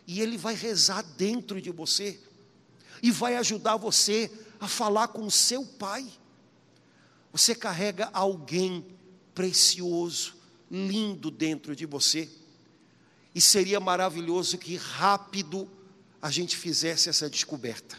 e 0.08 0.22
Ele 0.22 0.38
vai 0.38 0.56
rezar 0.56 1.02
dentro 1.02 1.62
de 1.62 1.72
você, 1.72 2.20
e 3.02 3.12
vai 3.12 3.36
ajudar 3.38 3.78
você 3.78 4.32
a 4.60 4.68
falar 4.68 5.08
com 5.10 5.26
o 5.26 5.32
seu 5.32 5.66
Pai. 5.66 6.06
Você 7.32 7.56
carrega 7.56 8.10
alguém 8.14 8.86
precioso, 9.34 10.36
lindo 10.70 11.32
dentro 11.32 11.76
de 11.76 11.86
você, 11.86 12.30
e 13.34 13.40
seria 13.40 13.80
maravilhoso 13.80 14.58
que 14.58 14.76
rápido 14.76 15.70
a 16.22 16.30
gente 16.30 16.56
fizesse 16.58 17.10
essa 17.10 17.30
descoberta. 17.30 17.98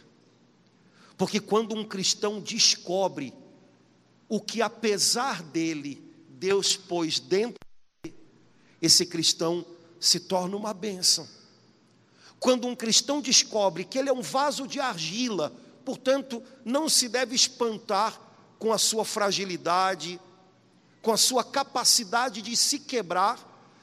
Porque 1.16 1.40
quando 1.40 1.74
um 1.74 1.84
cristão 1.84 2.40
descobre 2.40 3.32
o 4.28 4.40
que 4.40 4.62
apesar 4.62 5.42
dele 5.42 6.02
Deus 6.28 6.76
pôs 6.76 7.20
dentro 7.20 7.60
esse 8.80 9.06
cristão 9.06 9.64
se 10.00 10.18
torna 10.18 10.56
uma 10.56 10.74
bênção. 10.74 11.28
Quando 12.40 12.66
um 12.66 12.74
cristão 12.74 13.20
descobre 13.20 13.84
que 13.84 13.96
ele 13.96 14.08
é 14.08 14.12
um 14.12 14.22
vaso 14.22 14.66
de 14.66 14.80
argila, 14.80 15.54
portanto, 15.84 16.42
não 16.64 16.88
se 16.88 17.08
deve 17.08 17.36
espantar 17.36 18.20
com 18.62 18.73
a 18.73 18.78
sua 18.78 19.04
fragilidade, 19.04 20.21
com 21.02 21.12
a 21.12 21.16
sua 21.16 21.42
capacidade 21.42 22.40
de 22.40 22.57
se 22.57 22.78
quebrar 22.78 23.37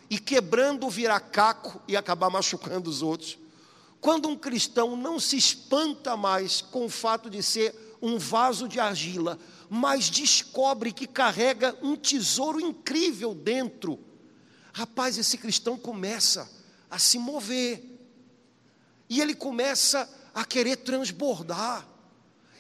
e 0.10 0.18
quebrando 0.18 0.90
virar 0.90 1.20
caco 1.20 1.82
e 1.86 1.98
acabar 1.98 2.30
machucando 2.30 2.90
os 2.90 3.02
outros. 3.02 3.38
Quando 4.00 4.30
um 4.30 4.38
cristão 4.38 4.96
não 4.96 5.20
se 5.20 5.36
espanta 5.36 6.16
mais 6.16 6.62
com 6.62 6.86
o 6.86 6.90
fato 6.90 7.30
de 7.30 7.44
ser 7.44 7.76
um 8.02 8.18
vaso 8.18 8.66
de 8.70 8.80
argila, 8.80 9.38
mas 9.70 10.10
descobre 10.10 10.94
que 10.94 11.06
carrega 11.06 11.78
um 11.82 11.98
tesouro 11.98 12.62
incrível 12.62 13.36
dentro 13.36 14.00
Rapaz, 14.80 15.18
esse 15.18 15.38
cristão 15.38 15.78
começa 15.78 16.50
a 16.90 16.98
se 16.98 17.18
mover. 17.18 17.84
E 19.10 19.20
ele 19.20 19.36
começa 19.36 20.10
a 20.34 20.46
querer 20.46 20.78
transbordar. 20.78 21.86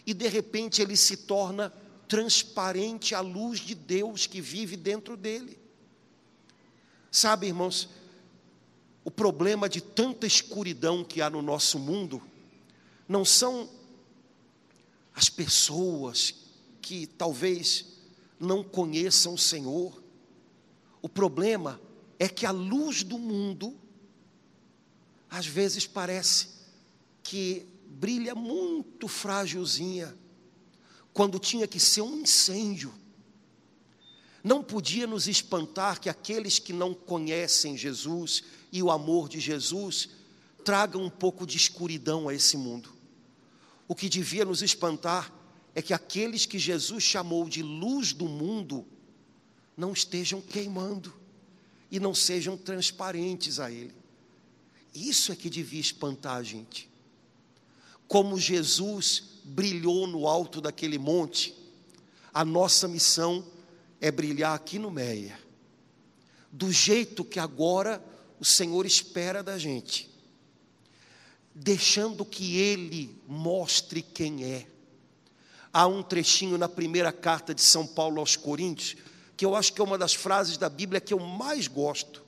E 0.05 0.13
de 0.13 0.27
repente 0.27 0.81
ele 0.81 0.97
se 0.97 1.15
torna 1.15 1.71
transparente 2.09 3.13
à 3.13 3.21
luz 3.21 3.59
de 3.59 3.75
Deus 3.75 4.25
que 4.25 4.41
vive 4.41 4.75
dentro 4.75 5.15
dele. 5.15 5.59
Sabe, 7.11 7.47
irmãos, 7.47 7.87
o 9.05 9.11
problema 9.11 9.69
de 9.69 9.79
tanta 9.79 10.25
escuridão 10.25 11.03
que 11.03 11.21
há 11.21 11.29
no 11.29 11.41
nosso 11.41 11.77
mundo 11.77 12.21
não 13.07 13.23
são 13.23 13.69
as 15.13 15.29
pessoas 15.29 16.33
que 16.81 17.05
talvez 17.05 17.85
não 18.39 18.63
conheçam 18.63 19.35
o 19.35 19.37
Senhor. 19.37 20.01
O 21.01 21.07
problema 21.07 21.79
é 22.17 22.27
que 22.27 22.45
a 22.45 22.51
luz 22.51 23.03
do 23.03 23.19
mundo, 23.19 23.75
às 25.29 25.45
vezes 25.45 25.85
parece 25.85 26.49
que 27.21 27.67
brilha 27.85 28.33
muito 28.33 29.07
frágilzinha, 29.07 30.15
quando 31.13 31.39
tinha 31.39 31.67
que 31.67 31.79
ser 31.79 32.01
um 32.01 32.21
incêndio. 32.21 32.93
Não 34.43 34.63
podia 34.63 35.05
nos 35.05 35.27
espantar 35.27 35.99
que 35.99 36.09
aqueles 36.09 36.59
que 36.59 36.71
não 36.71 36.93
conhecem 36.93 37.77
Jesus 37.77 38.43
e 38.71 38.81
o 38.81 38.89
amor 38.89 39.27
de 39.27 39.39
Jesus 39.39 40.09
tragam 40.63 41.03
um 41.03 41.09
pouco 41.09 41.45
de 41.45 41.57
escuridão 41.57 42.29
a 42.29 42.33
esse 42.33 42.55
mundo. 42.55 42.93
O 43.87 43.95
que 43.95 44.07
devia 44.07 44.45
nos 44.45 44.61
espantar 44.61 45.33
é 45.75 45.81
que 45.81 45.93
aqueles 45.93 46.45
que 46.45 46.59
Jesus 46.59 47.03
chamou 47.03 47.49
de 47.49 47.61
luz 47.61 48.13
do 48.13 48.27
mundo 48.27 48.85
não 49.75 49.93
estejam 49.93 50.41
queimando 50.41 51.13
e 51.91 51.99
não 51.99 52.13
sejam 52.13 52.55
transparentes 52.55 53.59
a 53.59 53.71
Ele. 53.71 53.95
Isso 54.93 55.31
é 55.31 55.35
que 55.35 55.49
devia 55.49 55.79
espantar 55.79 56.37
a 56.37 56.43
gente. 56.43 56.89
Como 58.07 58.39
Jesus 58.39 59.38
brilhou 59.49 60.07
no 60.07 60.27
alto 60.27 60.61
daquele 60.61 60.97
monte, 60.97 61.55
a 62.33 62.45
nossa 62.45 62.87
missão 62.87 63.45
é 63.99 64.11
brilhar 64.11 64.55
aqui 64.55 64.79
no 64.79 64.91
Meia, 64.91 65.37
do 66.51 66.71
jeito 66.71 67.23
que 67.23 67.39
agora 67.39 68.03
o 68.39 68.45
Senhor 68.45 68.85
espera 68.85 69.43
da 69.43 69.57
gente 69.57 70.09
deixando 71.59 72.23
que 72.23 72.57
Ele 72.57 73.21
mostre 73.27 74.01
quem 74.01 74.45
é. 74.45 74.65
Há 75.73 75.85
um 75.87 76.01
trechinho 76.01 76.57
na 76.57 76.69
primeira 76.69 77.11
carta 77.11 77.53
de 77.53 77.61
São 77.61 77.85
Paulo 77.85 78.19
aos 78.19 78.37
Coríntios, 78.37 78.95
que 79.35 79.45
eu 79.45 79.55
acho 79.55 79.73
que 79.73 79.81
é 79.81 79.83
uma 79.83 79.97
das 79.97 80.13
frases 80.13 80.57
da 80.57 80.69
Bíblia 80.69 81.01
que 81.01 81.13
eu 81.13 81.19
mais 81.19 81.67
gosto, 81.67 82.23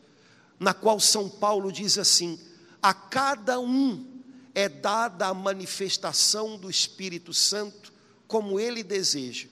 na 0.60 0.74
qual 0.74 1.00
São 1.00 1.30
Paulo 1.30 1.72
diz 1.72 1.98
assim: 1.98 2.40
A 2.82 2.94
cada 2.94 3.60
um 3.60 4.11
é 4.54 4.68
dada 4.68 5.28
a 5.28 5.34
manifestação 5.34 6.58
do 6.58 6.70
Espírito 6.70 7.34
Santo 7.34 7.94
como 8.28 8.60
ele 8.60 8.84
deseja. 8.84 9.48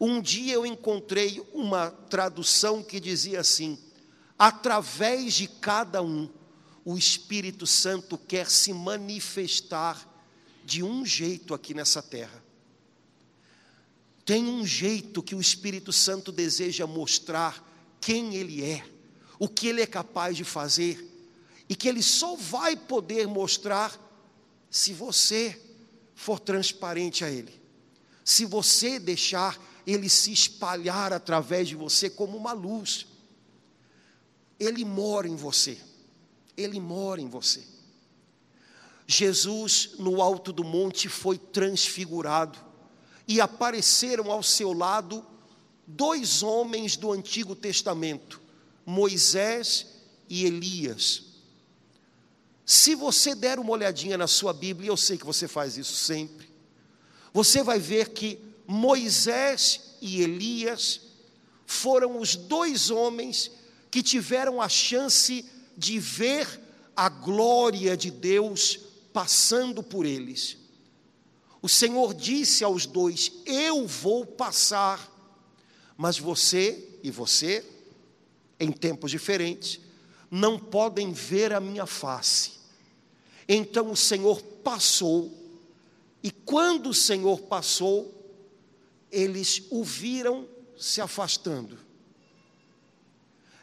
Um 0.00 0.20
dia 0.20 0.54
eu 0.54 0.66
encontrei 0.66 1.42
uma 1.52 1.90
tradução 1.90 2.82
que 2.82 3.00
dizia 3.00 3.40
assim: 3.40 3.78
através 4.38 5.34
de 5.34 5.46
cada 5.46 6.02
um 6.02 6.28
o 6.84 6.96
Espírito 6.96 7.66
Santo 7.66 8.16
quer 8.16 8.50
se 8.50 8.72
manifestar 8.72 10.06
de 10.64 10.82
um 10.82 11.04
jeito 11.04 11.54
aqui 11.54 11.74
nessa 11.74 12.02
terra. 12.02 12.44
Tem 14.24 14.46
um 14.46 14.66
jeito 14.66 15.22
que 15.22 15.34
o 15.34 15.40
Espírito 15.40 15.92
Santo 15.92 16.30
deseja 16.30 16.86
mostrar 16.86 17.64
quem 18.00 18.34
Ele 18.34 18.62
é, 18.62 18.84
o 19.38 19.48
que 19.48 19.68
Ele 19.68 19.80
é 19.80 19.86
capaz 19.86 20.36
de 20.36 20.44
fazer, 20.44 21.12
e 21.68 21.74
que 21.74 21.88
Ele 21.88 22.02
só 22.02 22.36
vai 22.36 22.76
poder 22.76 23.26
mostrar 23.26 24.05
se 24.70 24.92
você 24.92 25.60
for 26.14 26.40
transparente 26.40 27.24
a 27.24 27.30
Ele, 27.30 27.60
se 28.24 28.44
você 28.44 28.98
deixar 28.98 29.60
Ele 29.86 30.08
se 30.08 30.32
espalhar 30.32 31.12
através 31.12 31.68
de 31.68 31.76
você 31.76 32.10
como 32.10 32.36
uma 32.36 32.52
luz. 32.52 33.06
Ele 34.58 34.84
mora 34.84 35.28
em 35.28 35.36
você. 35.36 35.78
Ele 36.56 36.80
mora 36.80 37.20
em 37.20 37.28
você. 37.28 37.62
Jesus, 39.06 39.90
no 39.98 40.20
alto 40.20 40.52
do 40.52 40.64
monte, 40.64 41.08
foi 41.08 41.38
transfigurado 41.38 42.58
e 43.28 43.40
apareceram 43.40 44.30
ao 44.30 44.42
seu 44.42 44.72
lado 44.72 45.24
dois 45.86 46.42
homens 46.42 46.96
do 46.96 47.12
Antigo 47.12 47.54
Testamento, 47.54 48.40
Moisés 48.84 49.86
e 50.28 50.44
Elias. 50.44 51.25
Se 52.66 52.96
você 52.96 53.32
der 53.32 53.60
uma 53.60 53.70
olhadinha 53.70 54.18
na 54.18 54.26
sua 54.26 54.52
Bíblia, 54.52 54.90
eu 54.90 54.96
sei 54.96 55.16
que 55.16 55.24
você 55.24 55.46
faz 55.46 55.76
isso 55.76 55.94
sempre, 55.94 56.50
você 57.32 57.62
vai 57.62 57.78
ver 57.78 58.08
que 58.08 58.40
Moisés 58.66 59.94
e 60.00 60.20
Elias 60.20 61.00
foram 61.64 62.18
os 62.18 62.34
dois 62.34 62.90
homens 62.90 63.52
que 63.88 64.02
tiveram 64.02 64.60
a 64.60 64.68
chance 64.68 65.44
de 65.76 66.00
ver 66.00 66.60
a 66.96 67.08
glória 67.08 67.96
de 67.96 68.10
Deus 68.10 68.80
passando 69.12 69.80
por 69.80 70.04
eles. 70.04 70.56
O 71.62 71.68
Senhor 71.68 72.14
disse 72.14 72.64
aos 72.64 72.84
dois: 72.84 73.30
Eu 73.44 73.86
vou 73.86 74.26
passar, 74.26 75.12
mas 75.96 76.18
você 76.18 76.98
e 77.00 77.12
você, 77.12 77.64
em 78.58 78.72
tempos 78.72 79.12
diferentes, 79.12 79.85
não 80.36 80.58
podem 80.58 81.12
ver 81.12 81.54
a 81.54 81.60
minha 81.60 81.86
face. 81.86 82.52
Então 83.48 83.90
o 83.90 83.96
Senhor 83.96 84.42
passou, 84.42 85.32
e 86.22 86.30
quando 86.30 86.90
o 86.90 86.94
Senhor 86.94 87.40
passou, 87.42 88.12
eles 89.10 89.62
o 89.70 89.82
viram 89.82 90.46
se 90.76 91.00
afastando. 91.00 91.78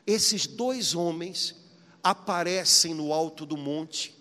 Esses 0.08 0.48
dois 0.48 0.96
homens 0.96 1.56
aparecem 2.02 2.94
no 2.94 3.14
alto 3.14 3.46
do 3.46 3.56
monte, 3.56 4.16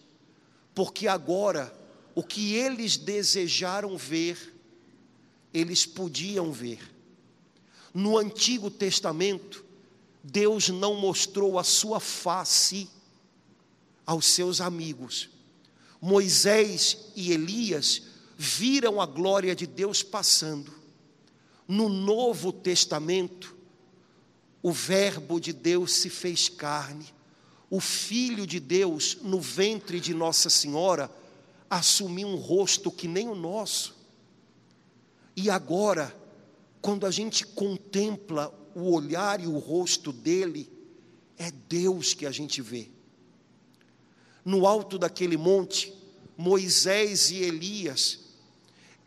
porque 0.75 1.09
agora 1.09 1.75
o 2.15 2.23
que 2.23 2.55
eles 2.55 2.99
desejaram 2.99 3.97
ver, 3.97 4.55
eles 5.55 5.87
podiam 5.87 6.53
ver. 6.53 6.81
No 7.95 8.19
Antigo 8.19 8.71
Testamento, 8.71 9.65
Deus 10.23 10.69
não 10.69 10.95
mostrou 10.95 11.59
a 11.59 11.65
sua 11.65 12.01
face 12.01 12.89
aos 14.07 14.27
seus 14.27 14.61
amigos. 14.61 15.29
Moisés 16.01 16.99
e 17.15 17.33
Elias 17.33 18.03
viram 18.37 19.01
a 19.01 19.07
glória 19.07 19.55
de 19.55 19.67
Deus 19.67 20.03
passando. 20.03 20.73
No 21.67 21.89
Novo 21.89 22.53
Testamento, 22.53 23.57
o 24.63 24.73
Verbo 24.73 25.41
de 25.41 25.53
Deus 25.53 25.93
se 25.95 26.11
fez 26.11 26.49
carne 26.49 27.13
o 27.73 27.81
Filho 27.81 28.47
de 28.47 28.61
Deus 28.61 29.17
no 29.23 29.41
ventre 29.41 29.99
de 29.99 30.13
Nossa 30.13 30.51
Senhora 30.51 31.11
assumiu 31.71 32.29
um 32.29 32.37
rosto 32.37 32.93
que 32.93 33.09
nem 33.09 33.31
o 33.31 33.35
nosso. 33.35 33.97
E 35.35 35.49
agora, 35.49 36.15
quando 36.83 37.07
a 37.07 37.11
gente 37.11 37.47
contempla 37.47 38.53
o 38.75 38.93
olhar 38.93 39.41
e 39.41 39.47
o 39.47 39.59
rosto 39.59 40.13
dele, 40.13 40.71
é 41.39 41.51
Deus 41.51 42.15
que 42.15 42.27
a 42.27 42.31
gente 42.31 42.61
vê. 42.63 42.89
No 44.45 44.67
alto 44.67 44.99
daquele 44.99 45.37
monte, 45.37 45.93
Moisés 46.37 47.31
e 47.31 47.37
Elias 47.37 48.21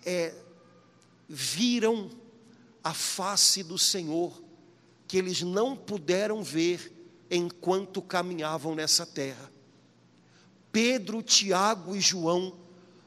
é, 0.06 0.34
viram 1.28 2.10
a 2.84 2.94
face 2.94 3.64
do 3.64 3.78
Senhor, 3.78 4.42
que 5.08 5.18
eles 5.18 5.42
não 5.42 5.76
puderam 5.76 6.44
ver 6.44 6.92
enquanto 7.30 8.02
caminhavam 8.02 8.76
nessa 8.76 9.06
terra. 9.06 9.52
Pedro, 10.72 11.24
Tiago 11.24 11.96
e 11.96 12.02
João 12.02 12.54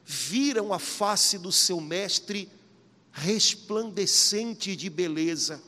viram 0.03 0.73
a 0.73 0.79
face 0.79 1.37
do 1.37 1.51
seu 1.51 1.79
mestre 1.79 2.49
resplandecente 3.11 4.75
de 4.75 4.89
beleza, 4.89 5.61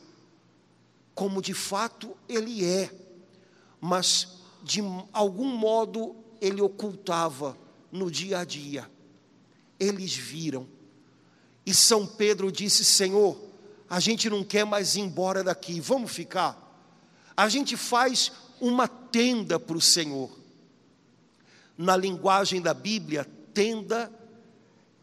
como 1.13 1.41
de 1.41 1.53
fato 1.53 2.15
ele 2.27 2.65
é, 2.65 2.91
mas 3.79 4.39
de 4.63 4.81
algum 5.11 5.47
modo 5.55 6.15
ele 6.39 6.61
ocultava 6.61 7.57
no 7.91 8.09
dia 8.09 8.39
a 8.39 8.43
dia. 8.43 8.89
Eles 9.79 10.15
viram. 10.15 10.67
E 11.65 11.73
São 11.73 12.05
Pedro 12.05 12.51
disse: 12.51 12.83
Senhor, 12.85 13.37
a 13.89 13.99
gente 13.99 14.29
não 14.29 14.43
quer 14.43 14.65
mais 14.65 14.95
ir 14.95 15.01
embora 15.01 15.43
daqui, 15.43 15.79
vamos 15.79 16.11
ficar. 16.11 16.57
A 17.35 17.49
gente 17.49 17.75
faz 17.75 18.31
uma 18.59 18.87
tenda 18.87 19.59
para 19.59 19.77
o 19.77 19.81
Senhor. 19.81 20.29
Na 21.77 21.97
linguagem 21.97 22.61
da 22.61 22.73
Bíblia, 22.73 23.27
tenda 23.53 24.11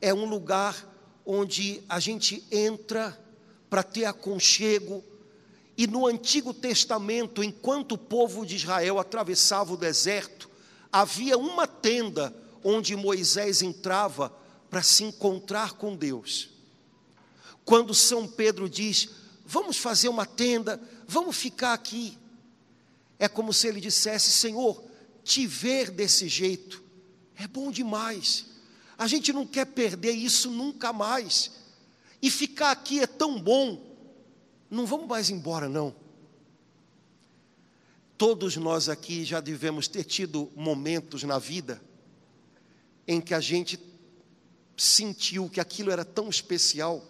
é 0.01 0.15
um 0.15 0.25
lugar 0.25 0.87
onde 1.27 1.83
a 1.89 1.99
gente 1.99 2.45
entra 2.51 3.19
para 3.69 3.83
ter 3.83 4.05
aconchego. 4.05 5.05
E 5.79 5.87
no 5.87 6.09
Antigo 6.09 6.53
Testamento, 6.53 7.41
enquanto 7.41 7.93
o 7.93 7.99
povo 7.99 8.45
de 8.45 8.57
Israel 8.57 8.99
atravessava 8.99 9.73
o 9.73 9.77
deserto, 9.77 10.51
havia 10.91 11.39
uma 11.39 11.69
tenda 11.69 12.35
onde 12.65 12.97
Moisés 12.97 13.63
entrava 13.63 14.37
para 14.69 14.83
se 14.83 15.05
encontrar 15.05 15.75
com 15.75 15.95
Deus. 15.95 16.51
Quando 17.65 17.95
São 17.95 18.27
Pedro 18.27 18.69
diz: 18.69 19.09
Vamos 19.47 19.77
fazer 19.77 20.09
uma 20.09 20.27
tenda, 20.27 20.81
vamos 21.07 21.37
ficar 21.37 21.75
aqui. 21.75 22.19
É 23.17 23.29
como 23.29 23.53
se 23.53 23.69
ele 23.69 23.81
dissesse: 23.81 24.33
Senhor, 24.33 24.83
te 25.23 25.47
ver 25.47 25.93
desse 25.93 26.29
jeito 26.29 26.83
é 27.37 27.47
bom 27.47 27.71
demais. 27.71 28.47
A 28.99 29.07
gente 29.07 29.33
não 29.33 29.47
quer 29.47 29.65
perder 29.65 30.11
isso 30.11 30.51
nunca 30.51 30.93
mais. 30.93 31.53
E 32.21 32.29
ficar 32.33 32.73
aqui 32.73 32.99
é 32.99 33.07
tão 33.07 33.41
bom. 33.41 33.88
Não 34.71 34.87
vamos 34.87 35.07
mais 35.07 35.31
embora, 35.31 35.69
não. 35.69 35.95
Todos 38.17 38.57
nós 38.57 38.89
aqui 38.89 39.25
já 39.25 39.41
devemos 39.41 39.87
ter 39.89 40.05
tido 40.05 40.51
momentos 40.57 41.23
na 41.23 41.39
vida 41.39 41.81
em 43.07 43.21
que 43.21 43.33
a 43.33 43.41
gente 43.41 43.79
sentiu 44.77 45.49
que 45.49 45.61
aquilo 45.61 45.91
era 45.91 46.05
tão 46.05 46.29
especial 46.29 47.05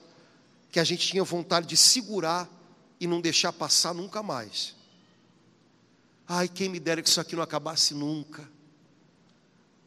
que 0.70 0.78
a 0.78 0.84
gente 0.84 1.06
tinha 1.06 1.24
vontade 1.24 1.66
de 1.66 1.76
segurar 1.76 2.48
e 3.00 3.06
não 3.06 3.20
deixar 3.20 3.52
passar 3.52 3.94
nunca 3.94 4.22
mais. 4.22 4.76
Ai, 6.26 6.46
quem 6.46 6.68
me 6.68 6.78
dera 6.78 7.02
que 7.02 7.08
isso 7.08 7.20
aqui 7.20 7.34
não 7.34 7.42
acabasse 7.42 7.94
nunca. 7.94 8.48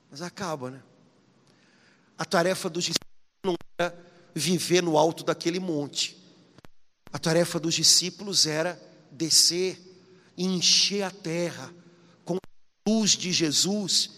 Mas 0.10 0.22
acaba, 0.22 0.72
né? 0.72 0.84
A 2.18 2.26
tarefa 2.26 2.70
dos 2.70 2.84
discípulos 2.84 3.12
não 3.44 3.56
era 3.78 3.96
viver 4.34 4.82
no 4.82 4.98
alto 4.98 5.24
daquele 5.24 5.60
monte. 5.60 6.21
A 7.14 7.20
tarefa 7.20 7.60
dos 7.60 7.74
discípulos 7.74 8.46
era 8.46 8.82
descer 9.12 9.80
e 10.38 10.46
encher 10.46 11.04
a 11.04 11.12
terra 11.12 11.74
com 12.24 12.36
a 12.36 12.90
luz 12.90 13.12
de 13.12 13.32
Jesus 13.32 14.12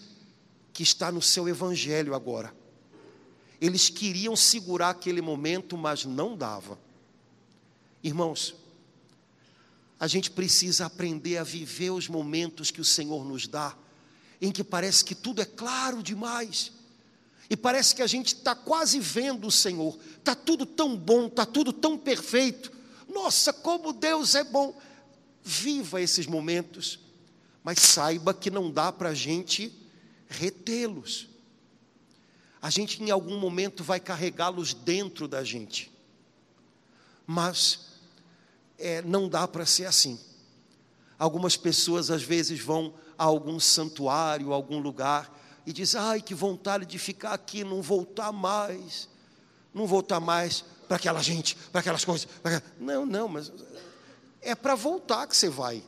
que 0.72 0.82
está 0.82 1.10
no 1.10 1.20
seu 1.20 1.48
evangelho 1.48 2.14
agora. 2.14 2.54
Eles 3.60 3.88
queriam 3.88 4.36
segurar 4.36 4.90
aquele 4.90 5.20
momento, 5.20 5.76
mas 5.76 6.04
não 6.04 6.36
dava. 6.36 6.78
Irmãos, 8.02 8.54
a 9.98 10.06
gente 10.06 10.30
precisa 10.30 10.86
aprender 10.86 11.38
a 11.38 11.44
viver 11.44 11.90
os 11.90 12.08
momentos 12.08 12.70
que 12.70 12.80
o 12.80 12.84
Senhor 12.84 13.24
nos 13.24 13.46
dá, 13.46 13.74
em 14.40 14.52
que 14.52 14.62
parece 14.62 15.04
que 15.04 15.14
tudo 15.14 15.40
é 15.40 15.44
claro 15.44 16.02
demais, 16.02 16.72
e 17.48 17.56
parece 17.56 17.94
que 17.94 18.02
a 18.02 18.06
gente 18.06 18.34
está 18.34 18.54
quase 18.54 18.98
vendo 19.00 19.46
o 19.46 19.50
Senhor, 19.50 19.98
está 20.18 20.34
tudo 20.34 20.66
tão 20.66 20.96
bom, 20.96 21.26
está 21.26 21.46
tudo 21.46 21.72
tão 21.72 21.96
perfeito. 21.96 22.73
Nossa, 23.14 23.52
como 23.52 23.92
Deus 23.92 24.34
é 24.34 24.42
bom! 24.42 24.78
Viva 25.42 26.02
esses 26.02 26.26
momentos, 26.26 26.98
mas 27.62 27.78
saiba 27.78 28.34
que 28.34 28.50
não 28.50 28.70
dá 28.70 28.90
para 28.90 29.10
a 29.10 29.14
gente 29.14 29.72
retê-los. 30.26 31.28
A 32.60 32.70
gente 32.70 33.02
em 33.02 33.10
algum 33.10 33.38
momento 33.38 33.84
vai 33.84 34.00
carregá-los 34.00 34.74
dentro 34.74 35.28
da 35.28 35.44
gente, 35.44 35.92
mas 37.26 37.92
é, 38.78 39.00
não 39.02 39.28
dá 39.28 39.46
para 39.46 39.64
ser 39.64 39.84
assim. 39.84 40.18
Algumas 41.18 41.56
pessoas 41.56 42.10
às 42.10 42.22
vezes 42.22 42.58
vão 42.58 42.94
a 43.16 43.24
algum 43.24 43.60
santuário, 43.60 44.52
a 44.52 44.56
algum 44.56 44.78
lugar, 44.78 45.30
e 45.66 45.72
dizem: 45.72 46.00
ai, 46.00 46.20
que 46.20 46.34
vontade 46.34 46.86
de 46.86 46.98
ficar 46.98 47.32
aqui, 47.32 47.62
não 47.62 47.80
voltar 47.80 48.32
mais, 48.32 49.08
não 49.72 49.86
voltar 49.86 50.20
mais 50.20 50.64
para 50.86 50.96
aquela 50.96 51.22
gente, 51.22 51.56
para 51.72 51.80
aquelas 51.80 52.04
coisas. 52.04 52.26
Pra... 52.42 52.62
Não, 52.78 53.04
não, 53.04 53.28
mas 53.28 53.52
é 54.40 54.54
para 54.54 54.74
voltar 54.74 55.26
que 55.26 55.36
você 55.36 55.48
vai. 55.48 55.82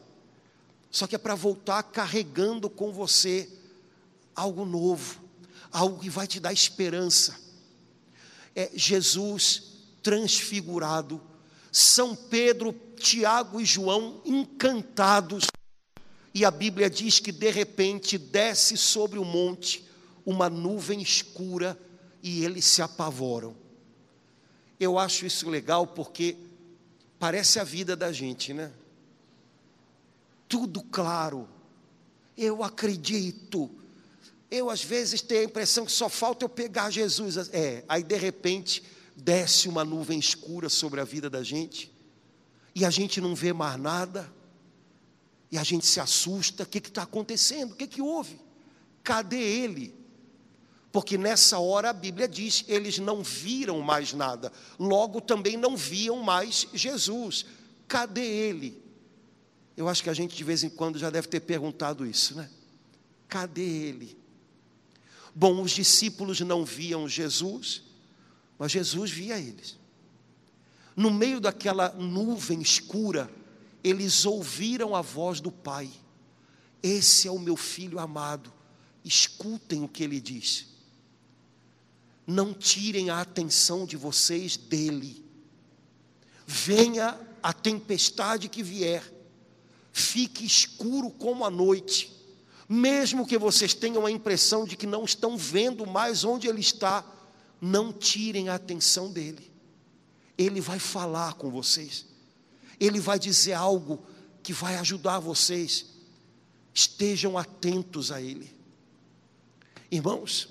Só 0.91 1.07
que 1.07 1.15
é 1.15 1.19
para 1.19 1.35
voltar 1.35 1.83
carregando 1.83 2.71
com 2.71 2.93
você 2.93 3.49
algo 4.35 4.65
novo, 4.65 5.21
algo 5.71 5.99
que 5.99 6.09
vai 6.09 6.27
te 6.27 6.41
dar 6.41 6.53
esperança. 6.53 7.39
É 8.55 8.71
Jesus 8.75 9.75
transfigurado 10.03 11.21
são 11.79 12.17
Pedro, 12.17 12.75
Tiago 12.99 13.61
e 13.61 13.65
João 13.67 14.23
encantados. 14.25 15.45
E 16.33 16.43
a 16.43 16.51
Bíblia 16.51 16.89
diz 16.89 17.19
que 17.19 17.31
de 17.31 17.51
repente 17.51 18.17
desce 18.17 18.79
sobre 18.79 19.19
o 19.19 19.25
monte 19.27 19.87
uma 20.25 20.49
nuvem 20.49 21.03
escura 21.03 21.79
e 22.23 22.43
eles 22.43 22.65
se 22.65 22.81
apavoram. 22.81 23.55
Eu 24.79 24.99
acho 24.99 25.25
isso 25.25 25.49
legal 25.49 25.87
porque 25.87 26.37
parece 27.19 27.59
a 27.59 27.65
vida 27.65 27.97
da 27.97 28.13
gente, 28.13 28.53
né? 28.53 28.73
Tudo 30.49 30.83
claro. 30.83 31.49
Eu 32.37 32.63
acredito. 32.63 33.71
Eu 34.51 34.71
às 34.71 34.85
vezes 34.85 35.23
tenho 35.23 35.41
a 35.41 35.45
impressão 35.45 35.87
que 35.87 35.93
só 35.93 36.09
falta 36.09 36.45
eu 36.45 36.49
pegar 36.49 36.91
Jesus. 36.91 37.37
É, 37.53 37.85
aí 37.89 38.03
de 38.03 38.17
repente 38.17 38.83
desce 39.17 39.69
uma 39.69 39.85
nuvem 39.85 40.19
escura 40.19 40.69
sobre 40.69 41.01
a 41.01 41.05
vida 41.05 41.31
da 41.31 41.43
gente, 41.43 41.91
e 42.75 42.85
a 42.85 42.91
gente 42.91 43.21
não 43.21 43.35
vê 43.35 43.53
mais 43.53 43.81
nada, 43.81 44.31
e 45.51 45.57
a 45.57 45.65
gente 45.65 45.87
se 45.87 45.99
assusta: 45.99 46.65
o 46.65 46.67
que 46.67 46.79
está 46.79 47.03
acontecendo? 47.03 47.73
O 47.73 47.77
que, 47.77 47.87
que 47.87 48.03
houve? 48.03 48.39
Cadê 49.03 49.41
ele? 49.41 49.95
Porque 50.97 51.19
nessa 51.19 51.59
hora 51.59 51.91
a 51.91 51.93
Bíblia 51.93 52.27
diz: 52.27 52.65
eles 52.67 52.99
não 52.99 53.23
viram 53.23 53.83
mais 53.83 54.15
nada, 54.15 54.51
logo 54.79 55.21
também 55.21 55.55
não 55.55 55.77
viam 55.77 56.23
mais 56.23 56.67
Jesus. 56.73 57.45
Cadê 57.87 58.25
ele? 58.25 58.83
Eu 59.77 59.91
acho 59.91 60.03
que 60.03 60.09
a 60.09 60.15
gente 60.15 60.35
de 60.35 60.43
vez 60.43 60.65
em 60.65 60.71
quando 60.71 60.99
já 60.99 61.11
deve 61.11 61.29
ter 61.29 61.41
perguntado 61.41 62.07
isso, 62.07 62.35
né? 62.35 62.49
Cadê 63.29 63.61
ele? 63.61 64.17
Bom, 65.35 65.61
os 65.61 65.73
discípulos 65.73 66.41
não 66.41 66.65
viam 66.65 67.07
Jesus, 67.07 67.83
mas 68.59 68.73
Jesus 68.73 69.11
via 69.11 69.39
eles. 69.39 69.77
No 70.97 71.11
meio 71.11 71.43
daquela 71.43 71.91
nuvem 71.91 72.63
escura, 72.63 73.31
eles 73.85 74.25
ouviram 74.25 74.97
a 74.97 75.03
voz 75.03 75.43
do 75.43 75.53
Pai: 75.53 75.91
Esse 76.83 77.29
é 77.29 77.31
o 77.31 77.39
meu 77.39 77.55
filho 77.55 77.99
amado, 77.99 78.51
escutem 79.05 79.85
o 79.85 79.89
que 79.89 80.03
ele 80.03 80.23
diz. 80.23 80.75
Não 82.27 82.53
tirem 82.53 83.11
a 83.11 83.21
atenção 83.21 83.87
de 83.87 83.97
vocês 83.97 84.57
dele. 84.57 85.25
Venha 86.47 87.19
a 87.43 87.53
tempestade 87.53 88.49
que 88.49 88.63
vier, 88.63 89.03
fique 89.93 90.45
escuro 90.45 91.11
como 91.11 91.45
a 91.45 91.51
noite, 91.51 92.13
mesmo 92.69 93.27
que 93.27 93.39
vocês 93.39 93.73
tenham 93.73 94.05
a 94.05 94.11
impressão 94.11 94.65
de 94.65 94.77
que 94.77 94.87
não 94.87 95.05
estão 95.05 95.37
vendo 95.37 95.87
mais 95.87 96.25
onde 96.25 96.49
ele 96.49 96.61
está, 96.61 97.05
não 97.61 97.93
tirem 97.93 98.49
a 98.49 98.55
atenção 98.55 99.13
dele. 99.13 99.51
Ele 100.37 100.61
vai 100.61 100.79
falar 100.79 101.35
com 101.35 101.51
vocês. 101.51 102.07
Ele 102.79 103.01
vai 103.01 103.19
dizer 103.19 103.55
algo 103.55 104.05
que 104.43 104.53
vai 104.53 104.77
ajudar 104.77 105.19
vocês. 105.19 105.87
Estejam 106.75 107.39
atentos 107.39 108.13
a 108.13 108.21
ele. 108.21 108.55
Irmãos, 109.91 110.49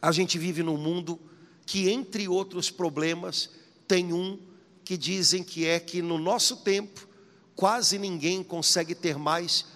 a 0.00 0.12
gente 0.12 0.38
vive 0.38 0.62
num 0.62 0.76
mundo 0.76 1.18
que, 1.66 1.88
entre 1.90 2.28
outros 2.28 2.70
problemas, 2.70 3.50
tem 3.86 4.12
um 4.12 4.38
que 4.84 4.96
dizem 4.96 5.42
que 5.42 5.66
é 5.66 5.78
que 5.78 6.00
no 6.00 6.18
nosso 6.18 6.58
tempo 6.58 7.06
quase 7.54 7.98
ninguém 7.98 8.42
consegue 8.42 8.94
ter 8.94 9.18
mais 9.18 9.66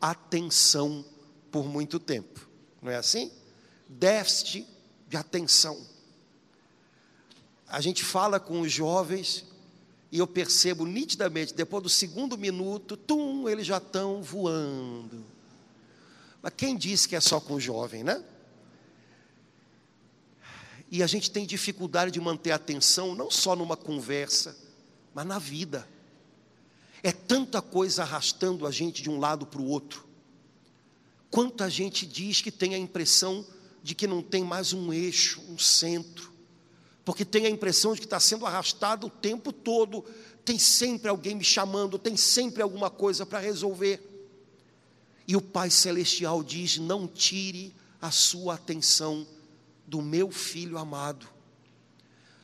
atenção 0.00 1.04
por 1.50 1.66
muito 1.66 1.98
tempo. 1.98 2.48
Não 2.80 2.90
é 2.90 2.96
assim? 2.96 3.30
Déficit 3.88 4.66
de 5.08 5.16
atenção. 5.16 5.78
A 7.68 7.80
gente 7.80 8.04
fala 8.04 8.38
com 8.38 8.60
os 8.60 8.72
jovens 8.72 9.44
e 10.10 10.18
eu 10.18 10.26
percebo 10.26 10.84
nitidamente, 10.84 11.54
depois 11.54 11.82
do 11.82 11.88
segundo 11.88 12.36
minuto, 12.36 12.96
tum, 12.96 13.48
eles 13.48 13.66
já 13.66 13.78
estão 13.78 14.22
voando. 14.22 15.24
Mas 16.42 16.52
quem 16.56 16.76
disse 16.76 17.08
que 17.08 17.16
é 17.16 17.20
só 17.20 17.40
com 17.40 17.54
o 17.54 17.60
jovem, 17.60 18.04
né? 18.04 18.22
E 20.92 21.02
a 21.02 21.08
gente 21.08 21.28
tem 21.28 21.44
dificuldade 21.44 22.12
de 22.12 22.20
manter 22.20 22.52
a 22.52 22.54
atenção, 22.54 23.16
não 23.16 23.32
só 23.32 23.56
numa 23.56 23.76
conversa, 23.76 24.56
mas 25.12 25.26
na 25.26 25.40
vida. 25.40 25.88
É 27.02 27.10
tanta 27.10 27.60
coisa 27.60 28.02
arrastando 28.02 28.64
a 28.64 28.70
gente 28.70 29.02
de 29.02 29.10
um 29.10 29.18
lado 29.18 29.44
para 29.44 29.60
o 29.60 29.66
outro. 29.66 30.06
Quanta 31.32 31.68
gente 31.68 32.06
diz 32.06 32.40
que 32.40 32.52
tem 32.52 32.76
a 32.76 32.78
impressão 32.78 33.44
de 33.82 33.94
que 33.94 34.06
não 34.06 34.22
tem 34.22 34.44
mais 34.44 34.72
um 34.72 34.92
eixo, 34.92 35.42
um 35.48 35.58
centro 35.58 36.32
porque 37.04 37.24
tem 37.24 37.46
a 37.46 37.50
impressão 37.50 37.94
de 37.94 38.00
que 38.00 38.06
está 38.06 38.20
sendo 38.20 38.46
arrastado 38.46 39.06
o 39.06 39.10
tempo 39.10 39.52
todo, 39.52 40.04
tem 40.44 40.58
sempre 40.58 41.08
alguém 41.08 41.34
me 41.34 41.44
chamando, 41.44 41.98
tem 41.98 42.16
sempre 42.16 42.62
alguma 42.62 42.90
coisa 42.90 43.26
para 43.26 43.38
resolver. 43.38 44.00
E 45.26 45.36
o 45.36 45.40
Pai 45.40 45.70
Celestial 45.70 46.42
diz: 46.42 46.78
não 46.78 47.08
tire 47.08 47.74
a 48.00 48.10
sua 48.10 48.54
atenção 48.54 49.26
do 49.92 50.00
meu 50.00 50.30
filho 50.30 50.78
amado. 50.78 51.28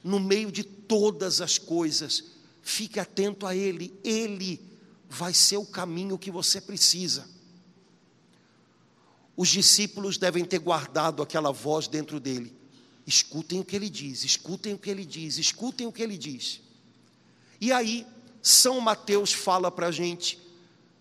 No 0.04 0.20
meio 0.20 0.52
de 0.52 0.62
todas 0.62 1.40
as 1.40 1.56
coisas, 1.56 2.24
fique 2.60 3.00
atento 3.00 3.46
a 3.46 3.56
Ele, 3.56 3.98
Ele 4.04 4.60
vai 5.08 5.32
ser 5.32 5.56
o 5.56 5.64
caminho 5.64 6.18
que 6.18 6.30
você 6.30 6.60
precisa. 6.60 7.26
os 9.34 9.48
discípulos 9.48 10.18
devem 10.18 10.44
ter 10.44 10.58
guardado 10.58 11.22
aquela 11.22 11.50
voz 11.50 11.88
dentro 11.88 12.20
dele. 12.20 12.54
Escutem 13.06 13.60
o 13.60 13.64
que 13.64 13.76
ele 13.76 13.88
diz, 13.88 14.24
escutem 14.24 14.74
o 14.74 14.78
que 14.78 14.90
ele 14.90 15.04
diz, 15.04 15.38
escutem 15.38 15.86
o 15.86 15.92
que 15.92 16.02
ele 16.02 16.18
diz. 16.18 16.60
E 17.60 17.72
aí, 17.72 18.04
São 18.42 18.80
Mateus 18.80 19.32
fala 19.32 19.70
para 19.70 19.86
a 19.86 19.92
gente: 19.92 20.38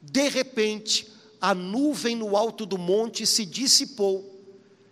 de 0.01 0.29
repente, 0.29 1.11
a 1.41 1.53
nuvem 1.53 2.15
no 2.15 2.37
alto 2.37 2.65
do 2.65 2.77
monte 2.77 3.25
se 3.25 3.43
dissipou 3.43 4.36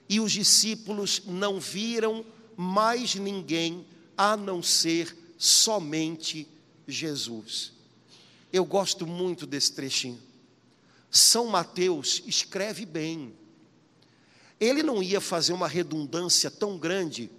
e 0.08 0.20
os 0.20 0.32
discípulos 0.32 1.22
não 1.26 1.60
viram 1.60 2.26
mais 2.56 3.15
ninguém 3.15 3.86
a 4.18 4.38
não 4.38 4.62
ser 4.62 5.15
somente 5.38 6.48
Jesus. 6.88 7.74
Eu 8.52 8.63
gosto 8.63 9.06
muito 9.06 9.46
desse 9.46 9.74
trechinho. 9.74 10.20
São 11.10 11.48
Mateus 11.48 12.22
escreve 12.26 12.86
bem. 12.86 13.34
Ele 14.60 14.84
não 14.84 15.04
ia 15.04 15.20
fazer 15.20 15.54
uma 15.54 15.68
redundância 15.68 16.50
tão 16.50 16.78
grande 16.78 17.30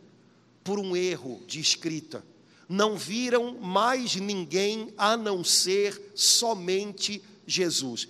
por 0.63 0.79
um 0.79 0.97
erro 0.97 1.43
de 1.47 1.61
escrita. 1.61 2.25
Não 2.69 2.97
viram 2.97 3.59
mais 3.61 4.17
ninguém 4.17 4.93
a 4.99 5.17
não 5.17 5.45
ser 5.45 6.13
somente 6.15 7.23
Jesus. 7.47 8.09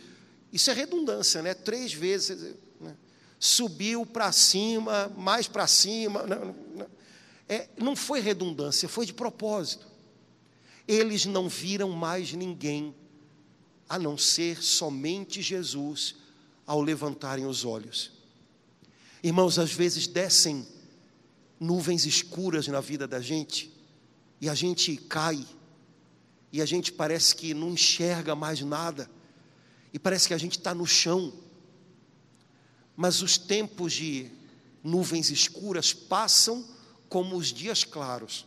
Isso 0.52 0.70
é 0.70 0.72
redundância, 0.72 1.42
né? 1.42 1.52
Três 1.52 1.92
vezes. 1.92 2.54
Subiu 3.38 4.06
para 4.06 4.32
cima, 4.32 5.12
mais 5.16 5.46
para 5.46 5.66
cima. 5.66 6.22
Não, 6.22 6.54
não, 6.74 6.86
é, 7.48 7.68
não 7.76 7.94
foi 7.94 8.20
redundância, 8.20 8.88
foi 8.88 9.06
de 9.06 9.12
propósito. 9.12 9.86
Eles 10.86 11.26
não 11.26 11.48
viram 11.48 11.90
mais 11.90 12.32
ninguém 12.32 12.94
a 13.88 13.98
não 13.98 14.16
ser 14.18 14.62
somente 14.62 15.42
Jesus 15.42 16.16
ao 16.66 16.80
levantarem 16.80 17.46
os 17.46 17.64
olhos. 17.64 18.12
Irmãos, 19.22 19.58
às 19.58 19.72
vezes 19.72 20.06
descem 20.06 20.66
nuvens 21.58 22.04
escuras 22.04 22.66
na 22.68 22.80
vida 22.80 23.06
da 23.06 23.20
gente 23.20 23.72
e 24.40 24.48
a 24.48 24.54
gente 24.54 24.96
cai 24.96 25.44
e 26.52 26.60
a 26.60 26.66
gente 26.66 26.92
parece 26.92 27.34
que 27.34 27.54
não 27.54 27.70
enxerga 27.70 28.34
mais 28.34 28.60
nada 28.60 29.10
e 29.92 29.98
parece 29.98 30.28
que 30.28 30.34
a 30.34 30.38
gente 30.38 30.58
está 30.58 30.74
no 30.74 30.86
chão. 30.86 31.32
Mas 32.96 33.20
os 33.20 33.36
tempos 33.36 33.92
de 33.92 34.30
nuvens 34.82 35.30
escuras 35.30 35.92
passam 35.92 36.66
como 37.08 37.36
os 37.36 37.48
dias 37.52 37.84
claros. 37.84 38.46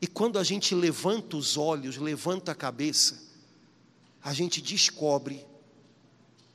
E 0.00 0.06
quando 0.06 0.38
a 0.38 0.44
gente 0.44 0.74
levanta 0.74 1.36
os 1.36 1.56
olhos, 1.56 1.96
levanta 1.96 2.52
a 2.52 2.54
cabeça, 2.54 3.20
a 4.22 4.32
gente 4.32 4.62
descobre 4.62 5.44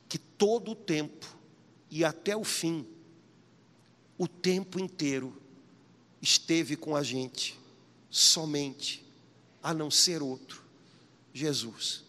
que 0.08 0.18
todo 0.18 0.72
o 0.72 0.76
tempo 0.76 1.28
e 1.90 2.04
até 2.04 2.36
o 2.36 2.44
fim, 2.44 2.88
o 4.18 4.28
tempo 4.28 4.80
inteiro, 4.80 5.42
esteve 6.22 6.76
com 6.76 6.96
a 6.96 7.04
gente, 7.04 7.60
somente, 8.10 9.06
a 9.62 9.74
não 9.74 9.92
ser 9.92 10.22
outro, 10.22 10.64
Jesus. 11.34 12.04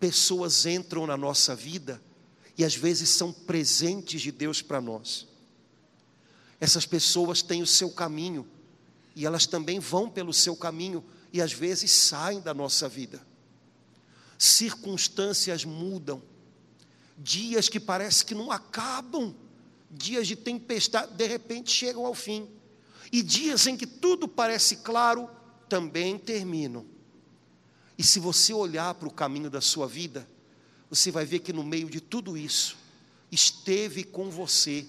Pessoas 0.00 0.64
entram 0.64 1.06
na 1.06 1.16
nossa 1.16 1.54
vida 1.54 2.00
e 2.58 2.64
às 2.64 2.74
vezes 2.74 3.08
são 3.08 3.32
presentes 3.32 4.20
de 4.20 4.30
Deus 4.30 4.60
para 4.60 4.80
nós. 4.80 5.26
Essas 6.60 6.84
pessoas 6.84 7.40
têm 7.40 7.62
o 7.62 7.66
seu 7.66 7.90
caminho 7.90 8.46
e 9.16 9.24
elas 9.24 9.46
também 9.46 9.78
vão 9.78 10.10
pelo 10.10 10.34
seu 10.34 10.54
caminho 10.54 11.02
e 11.32 11.40
às 11.40 11.52
vezes 11.52 11.90
saem 11.92 12.40
da 12.40 12.52
nossa 12.52 12.88
vida 12.88 13.26
circunstâncias 14.38 15.64
mudam, 15.64 16.22
dias 17.16 17.68
que 17.68 17.80
parece 17.80 18.24
que 18.24 18.34
não 18.34 18.52
acabam, 18.52 19.34
dias 19.90 20.28
de 20.28 20.36
tempestade, 20.36 21.12
de 21.14 21.26
repente 21.26 21.72
chegam 21.72 22.06
ao 22.06 22.14
fim, 22.14 22.48
e 23.10 23.22
dias 23.22 23.66
em 23.66 23.76
que 23.76 23.86
tudo 23.86 24.28
parece 24.28 24.76
claro, 24.76 25.28
também 25.68 26.16
terminam. 26.16 26.86
E 27.96 28.04
se 28.04 28.20
você 28.20 28.54
olhar 28.54 28.94
para 28.94 29.08
o 29.08 29.12
caminho 29.12 29.50
da 29.50 29.60
sua 29.60 29.88
vida, 29.88 30.28
você 30.90 31.10
vai 31.10 31.24
ver 31.24 31.40
que 31.40 31.52
no 31.52 31.62
meio 31.62 31.90
de 31.90 32.00
tudo 32.00 32.36
isso, 32.36 32.76
esteve 33.30 34.04
com 34.04 34.30
você 34.30 34.86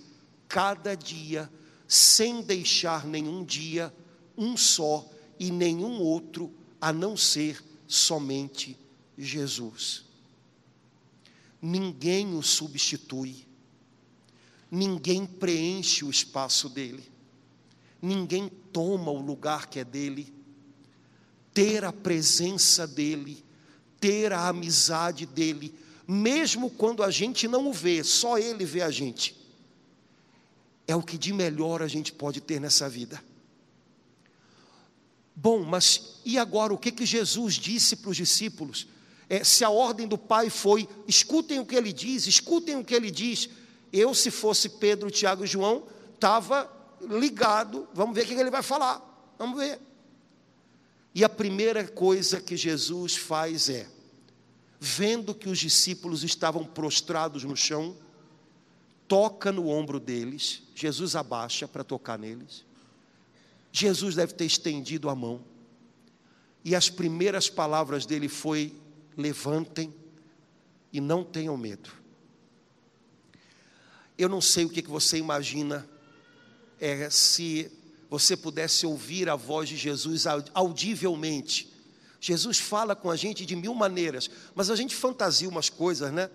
cada 0.47 0.95
dia, 0.95 1.51
sem 1.87 2.41
deixar 2.41 3.05
nenhum 3.05 3.43
dia, 3.43 3.93
um 4.37 4.55
só 4.55 5.07
e 5.39 5.51
nenhum 5.51 5.99
outro, 5.99 6.53
a 6.79 6.93
não 6.93 7.17
ser 7.17 7.63
somente 7.87 8.77
Jesus. 9.17 10.05
Ninguém 11.61 12.35
o 12.37 12.41
substitui, 12.41 13.45
ninguém 14.71 15.25
preenche 15.25 16.05
o 16.05 16.09
espaço 16.09 16.69
dele, 16.69 17.03
ninguém 18.01 18.49
toma 18.71 19.11
o 19.11 19.21
lugar 19.21 19.67
que 19.67 19.79
é 19.79 19.83
dele. 19.83 20.33
Ter 21.53 21.83
a 21.83 21.91
presença 21.91 22.87
dele, 22.87 23.43
ter 23.99 24.31
a 24.31 24.47
amizade 24.47 25.25
dele, 25.25 25.73
mesmo 26.11 26.69
quando 26.69 27.03
a 27.03 27.11
gente 27.11 27.47
não 27.47 27.67
o 27.67 27.73
vê, 27.73 28.03
só 28.03 28.37
ele 28.37 28.65
vê 28.65 28.81
a 28.81 28.89
gente, 28.89 29.35
é 30.87 30.95
o 30.95 31.03
que 31.03 31.17
de 31.17 31.31
melhor 31.31 31.81
a 31.81 31.87
gente 31.87 32.11
pode 32.11 32.41
ter 32.41 32.59
nessa 32.59 32.89
vida. 32.89 33.23
Bom, 35.35 35.63
mas 35.63 36.19
e 36.25 36.37
agora 36.37 36.73
o 36.73 36.77
que, 36.77 36.91
que 36.91 37.05
Jesus 37.05 37.53
disse 37.55 37.95
para 37.95 38.09
os 38.09 38.17
discípulos? 38.17 38.87
é, 39.29 39.43
se 39.43 39.63
a 39.63 39.69
ordem 39.69 40.07
do 40.07 40.17
Pai 40.17 40.49
foi: 40.49 40.89
escutem 41.07 41.59
o 41.59 41.65
que 41.65 41.75
ele 41.75 41.93
diz, 41.93 42.25
escutem 42.25 42.75
o 42.75 42.83
que 42.83 42.95
ele 42.95 43.11
diz. 43.11 43.47
Eu, 43.93 44.13
se 44.13 44.31
fosse 44.31 44.67
Pedro, 44.69 45.11
Tiago 45.11 45.43
e 45.43 45.47
João, 45.47 45.83
estava 46.15 46.69
ligado, 47.01 47.87
vamos 47.93 48.15
ver 48.15 48.23
o 48.23 48.25
que 48.25 48.33
ele 48.33 48.49
vai 48.49 48.63
falar, 48.63 49.01
vamos 49.37 49.59
ver. 49.59 49.79
E 51.13 51.23
a 51.23 51.29
primeira 51.29 51.87
coisa 51.87 52.41
que 52.41 52.57
Jesus 52.57 53.15
faz 53.15 53.69
é, 53.69 53.87
vendo 54.79 55.35
que 55.35 55.49
os 55.49 55.59
discípulos 55.59 56.23
estavam 56.23 56.63
prostrados 56.63 57.43
no 57.43 57.55
chão, 57.55 57.95
toca 59.07 59.51
no 59.51 59.67
ombro 59.67 59.99
deles, 59.99 60.63
Jesus 60.73 61.15
abaixa 61.15 61.67
para 61.67 61.83
tocar 61.83 62.17
neles. 62.17 62.63
Jesus 63.71 64.15
deve 64.15 64.33
ter 64.33 64.45
estendido 64.45 65.09
a 65.09 65.15
mão. 65.15 65.43
E 66.63 66.75
as 66.75 66.89
primeiras 66.89 67.49
palavras 67.49 68.05
dele 68.05 68.27
foi: 68.27 68.75
levantem 69.17 69.93
e 70.91 70.99
não 70.99 71.23
tenham 71.23 71.57
medo. 71.57 71.91
Eu 74.17 74.27
não 74.27 74.41
sei 74.41 74.65
o 74.65 74.69
que 74.69 74.81
você 74.81 75.17
imagina 75.17 75.87
é, 76.79 77.09
se 77.09 77.71
você 78.09 78.35
pudesse 78.35 78.85
ouvir 78.85 79.29
a 79.29 79.35
voz 79.35 79.69
de 79.69 79.77
Jesus 79.77 80.25
audivelmente. 80.53 81.68
Jesus 82.19 82.59
fala 82.59 82.95
com 82.95 83.09
a 83.09 83.15
gente 83.15 83.45
de 83.45 83.55
mil 83.55 83.73
maneiras, 83.73 84.29
mas 84.53 84.69
a 84.69 84.75
gente 84.75 84.95
fantasia 84.95 85.47
umas 85.47 85.69
coisas, 85.69 86.11
né? 86.11 86.29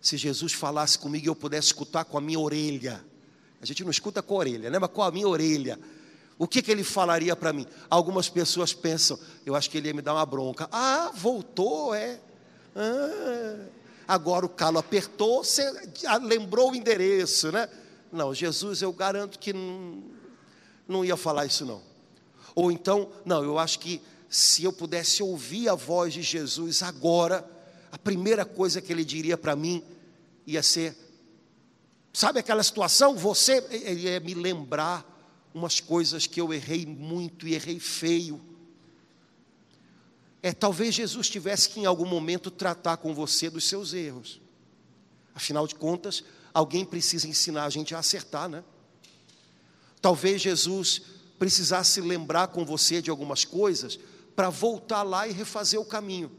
Se 0.00 0.16
Jesus 0.16 0.52
falasse 0.52 0.98
comigo 0.98 1.26
e 1.26 1.28
eu 1.28 1.36
pudesse 1.36 1.68
escutar 1.68 2.04
com 2.04 2.18
a 2.18 2.20
minha 2.20 2.38
orelha. 2.38 3.04
A 3.60 3.66
gente 3.66 3.84
não 3.84 3.90
escuta 3.90 4.22
com 4.22 4.34
a 4.34 4.38
orelha, 4.38 4.70
né? 4.70 4.78
Mas 4.78 4.90
com 4.90 5.02
a 5.02 5.10
minha 5.10 5.28
orelha. 5.28 5.78
O 6.38 6.48
que, 6.48 6.62
que 6.62 6.70
ele 6.70 6.82
falaria 6.82 7.36
para 7.36 7.52
mim? 7.52 7.66
Algumas 7.88 8.28
pessoas 8.28 8.72
pensam, 8.72 9.18
eu 9.44 9.54
acho 9.54 9.68
que 9.68 9.76
ele 9.76 9.88
ia 9.88 9.94
me 9.94 10.00
dar 10.00 10.14
uma 10.14 10.24
bronca. 10.24 10.68
Ah, 10.72 11.12
voltou, 11.14 11.94
é. 11.94 12.18
Ah, 12.74 13.66
agora 14.08 14.46
o 14.46 14.48
calo 14.48 14.78
apertou, 14.78 15.44
você 15.44 15.70
lembrou 16.22 16.72
o 16.72 16.74
endereço, 16.74 17.52
né? 17.52 17.68
Não, 18.10 18.34
Jesus, 18.34 18.82
eu 18.82 18.92
garanto 18.92 19.38
que 19.38 19.52
não, 19.52 20.02
não 20.88 21.04
ia 21.04 21.16
falar 21.16 21.44
isso 21.46 21.64
não. 21.66 21.82
Ou 22.54 22.72
então, 22.72 23.10
não, 23.24 23.44
eu 23.44 23.58
acho 23.58 23.78
que 23.78 24.00
se 24.30 24.62
eu 24.62 24.72
pudesse 24.72 25.24
ouvir 25.24 25.68
a 25.68 25.74
voz 25.74 26.14
de 26.14 26.22
Jesus 26.22 26.84
agora, 26.84 27.44
a 27.90 27.98
primeira 27.98 28.44
coisa 28.44 28.80
que 28.80 28.92
ele 28.92 29.04
diria 29.04 29.36
para 29.36 29.56
mim 29.56 29.82
ia 30.46 30.62
ser: 30.62 30.96
sabe 32.12 32.38
aquela 32.38 32.62
situação? 32.62 33.16
Você 33.16 33.60
ia 33.92 34.20
me 34.20 34.34
lembrar 34.34 35.04
umas 35.52 35.80
coisas 35.80 36.28
que 36.28 36.40
eu 36.40 36.54
errei 36.54 36.86
muito 36.86 37.48
e 37.48 37.54
errei 37.54 37.80
feio. 37.80 38.40
É, 40.40 40.52
talvez 40.52 40.94
Jesus 40.94 41.28
tivesse 41.28 41.68
que 41.68 41.80
em 41.80 41.86
algum 41.86 42.06
momento 42.06 42.52
tratar 42.52 42.98
com 42.98 43.12
você 43.12 43.50
dos 43.50 43.64
seus 43.64 43.92
erros. 43.92 44.40
Afinal 45.34 45.66
de 45.66 45.74
contas, 45.74 46.22
alguém 46.54 46.84
precisa 46.84 47.26
ensinar 47.26 47.64
a 47.64 47.70
gente 47.70 47.96
a 47.96 47.98
acertar, 47.98 48.48
né? 48.48 48.62
Talvez 50.00 50.40
Jesus 50.40 51.02
precisasse 51.36 52.00
lembrar 52.00 52.48
com 52.48 52.64
você 52.64 53.02
de 53.02 53.10
algumas 53.10 53.44
coisas 53.44 53.98
para 54.40 54.48
voltar 54.48 55.02
lá 55.02 55.28
e 55.28 55.32
refazer 55.32 55.78
o 55.78 55.84
caminho. 55.84 56.32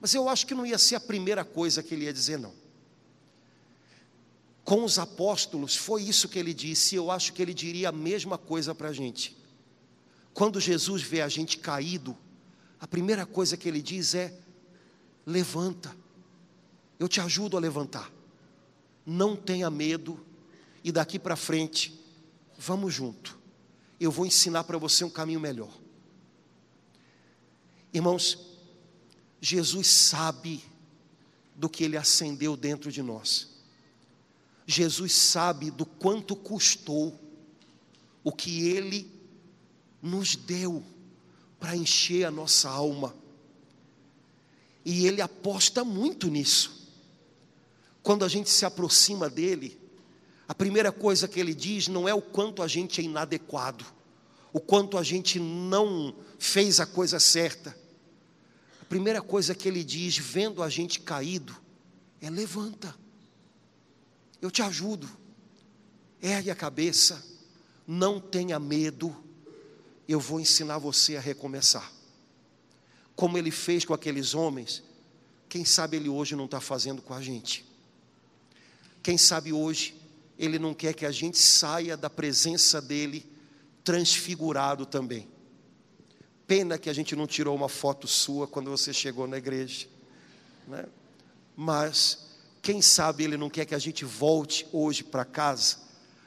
Mas 0.00 0.14
eu 0.14 0.28
acho 0.28 0.46
que 0.46 0.54
não 0.54 0.64
ia 0.64 0.78
ser 0.78 0.94
a 0.94 1.00
primeira 1.00 1.44
coisa 1.44 1.82
que 1.82 1.92
ele 1.92 2.04
ia 2.04 2.12
dizer, 2.12 2.38
não 2.38 2.54
com 4.62 4.84
os 4.84 4.98
apóstolos, 4.98 5.74
foi 5.74 6.02
isso 6.02 6.28
que 6.28 6.38
ele 6.38 6.52
disse, 6.52 6.94
e 6.94 6.98
eu 6.98 7.10
acho 7.10 7.32
que 7.32 7.40
ele 7.40 7.54
diria 7.54 7.88
a 7.88 7.92
mesma 7.92 8.36
coisa 8.36 8.74
para 8.74 8.90
a 8.90 8.92
gente. 8.92 9.34
Quando 10.34 10.60
Jesus 10.60 11.00
vê 11.00 11.22
a 11.22 11.28
gente 11.28 11.56
caído, 11.56 12.14
a 12.78 12.86
primeira 12.86 13.24
coisa 13.24 13.56
que 13.56 13.66
ele 13.66 13.80
diz 13.80 14.14
é: 14.14 14.38
levanta, 15.24 15.96
eu 16.98 17.08
te 17.08 17.18
ajudo 17.18 17.56
a 17.56 17.60
levantar. 17.60 18.12
não 19.06 19.34
tenha 19.34 19.70
medo 19.70 20.22
e 20.84 20.92
daqui 20.92 21.18
para 21.18 21.34
frente, 21.34 21.98
vamos 22.58 22.92
junto. 22.92 23.38
Eu 23.98 24.12
vou 24.12 24.26
ensinar 24.26 24.64
para 24.64 24.76
você 24.76 25.02
um 25.02 25.10
caminho 25.10 25.40
melhor. 25.40 25.72
Irmãos, 27.92 28.38
Jesus 29.40 29.86
sabe 29.86 30.62
do 31.54 31.68
que 31.68 31.84
ele 31.84 31.96
acendeu 31.96 32.56
dentro 32.56 32.92
de 32.92 33.02
nós. 33.02 33.48
Jesus 34.66 35.12
sabe 35.14 35.70
do 35.70 35.86
quanto 35.86 36.36
custou 36.36 37.18
o 38.22 38.30
que 38.30 38.68
ele 38.68 39.10
nos 40.02 40.36
deu 40.36 40.84
para 41.58 41.76
encher 41.76 42.24
a 42.24 42.30
nossa 42.30 42.68
alma. 42.68 43.14
E 44.84 45.06
ele 45.06 45.20
aposta 45.20 45.84
muito 45.84 46.28
nisso. 46.28 46.88
Quando 48.02 48.24
a 48.24 48.28
gente 48.28 48.50
se 48.50 48.64
aproxima 48.64 49.28
dele, 49.28 49.78
a 50.46 50.54
primeira 50.54 50.92
coisa 50.92 51.26
que 51.26 51.40
ele 51.40 51.54
diz 51.54 51.88
não 51.88 52.08
é 52.08 52.14
o 52.14 52.22
quanto 52.22 52.62
a 52.62 52.68
gente 52.68 53.00
é 53.00 53.04
inadequado, 53.04 53.84
o 54.52 54.60
quanto 54.60 54.96
a 54.96 55.02
gente 55.02 55.38
não 55.38 56.14
fez 56.38 56.80
a 56.80 56.86
coisa 56.86 57.18
certa. 57.20 57.76
A 58.80 58.84
primeira 58.84 59.20
coisa 59.20 59.54
que 59.54 59.68
ele 59.68 59.84
diz, 59.84 60.16
vendo 60.16 60.62
a 60.62 60.68
gente 60.68 61.00
caído, 61.00 61.54
é 62.20 62.30
levanta. 62.30 62.94
Eu 64.40 64.50
te 64.50 64.62
ajudo. 64.62 65.08
Ergue 66.20 66.50
a 66.50 66.54
cabeça, 66.54 67.24
não 67.86 68.18
tenha 68.18 68.58
medo. 68.58 69.14
Eu 70.08 70.18
vou 70.18 70.40
ensinar 70.40 70.78
você 70.78 71.16
a 71.16 71.20
recomeçar. 71.20 71.92
Como 73.14 73.36
ele 73.36 73.50
fez 73.50 73.84
com 73.84 73.92
aqueles 73.92 74.34
homens, 74.34 74.82
quem 75.48 75.64
sabe 75.64 75.96
ele 75.96 76.08
hoje 76.08 76.34
não 76.34 76.46
está 76.46 76.60
fazendo 76.60 77.02
com 77.02 77.12
a 77.12 77.20
gente. 77.20 77.64
Quem 79.02 79.18
sabe 79.18 79.52
hoje 79.52 79.94
ele 80.38 80.58
não 80.58 80.72
quer 80.72 80.94
que 80.94 81.04
a 81.04 81.10
gente 81.10 81.36
saia 81.38 81.96
da 81.96 82.08
presença 82.08 82.80
dele 82.80 83.26
transfigurado 83.88 84.84
também. 84.84 85.26
Pena 86.46 86.76
que 86.76 86.90
a 86.90 86.92
gente 86.92 87.16
não 87.16 87.26
tirou 87.26 87.56
uma 87.56 87.70
foto 87.70 88.06
sua 88.06 88.46
quando 88.46 88.70
você 88.70 88.92
chegou 88.92 89.26
na 89.26 89.38
igreja, 89.38 89.86
né? 90.66 90.84
Mas 91.56 92.28
quem 92.60 92.82
sabe 92.82 93.24
ele 93.24 93.38
não 93.38 93.48
quer 93.48 93.64
que 93.64 93.74
a 93.74 93.78
gente 93.78 94.04
volte 94.04 94.66
hoje 94.74 95.02
para 95.02 95.24
casa 95.24 95.78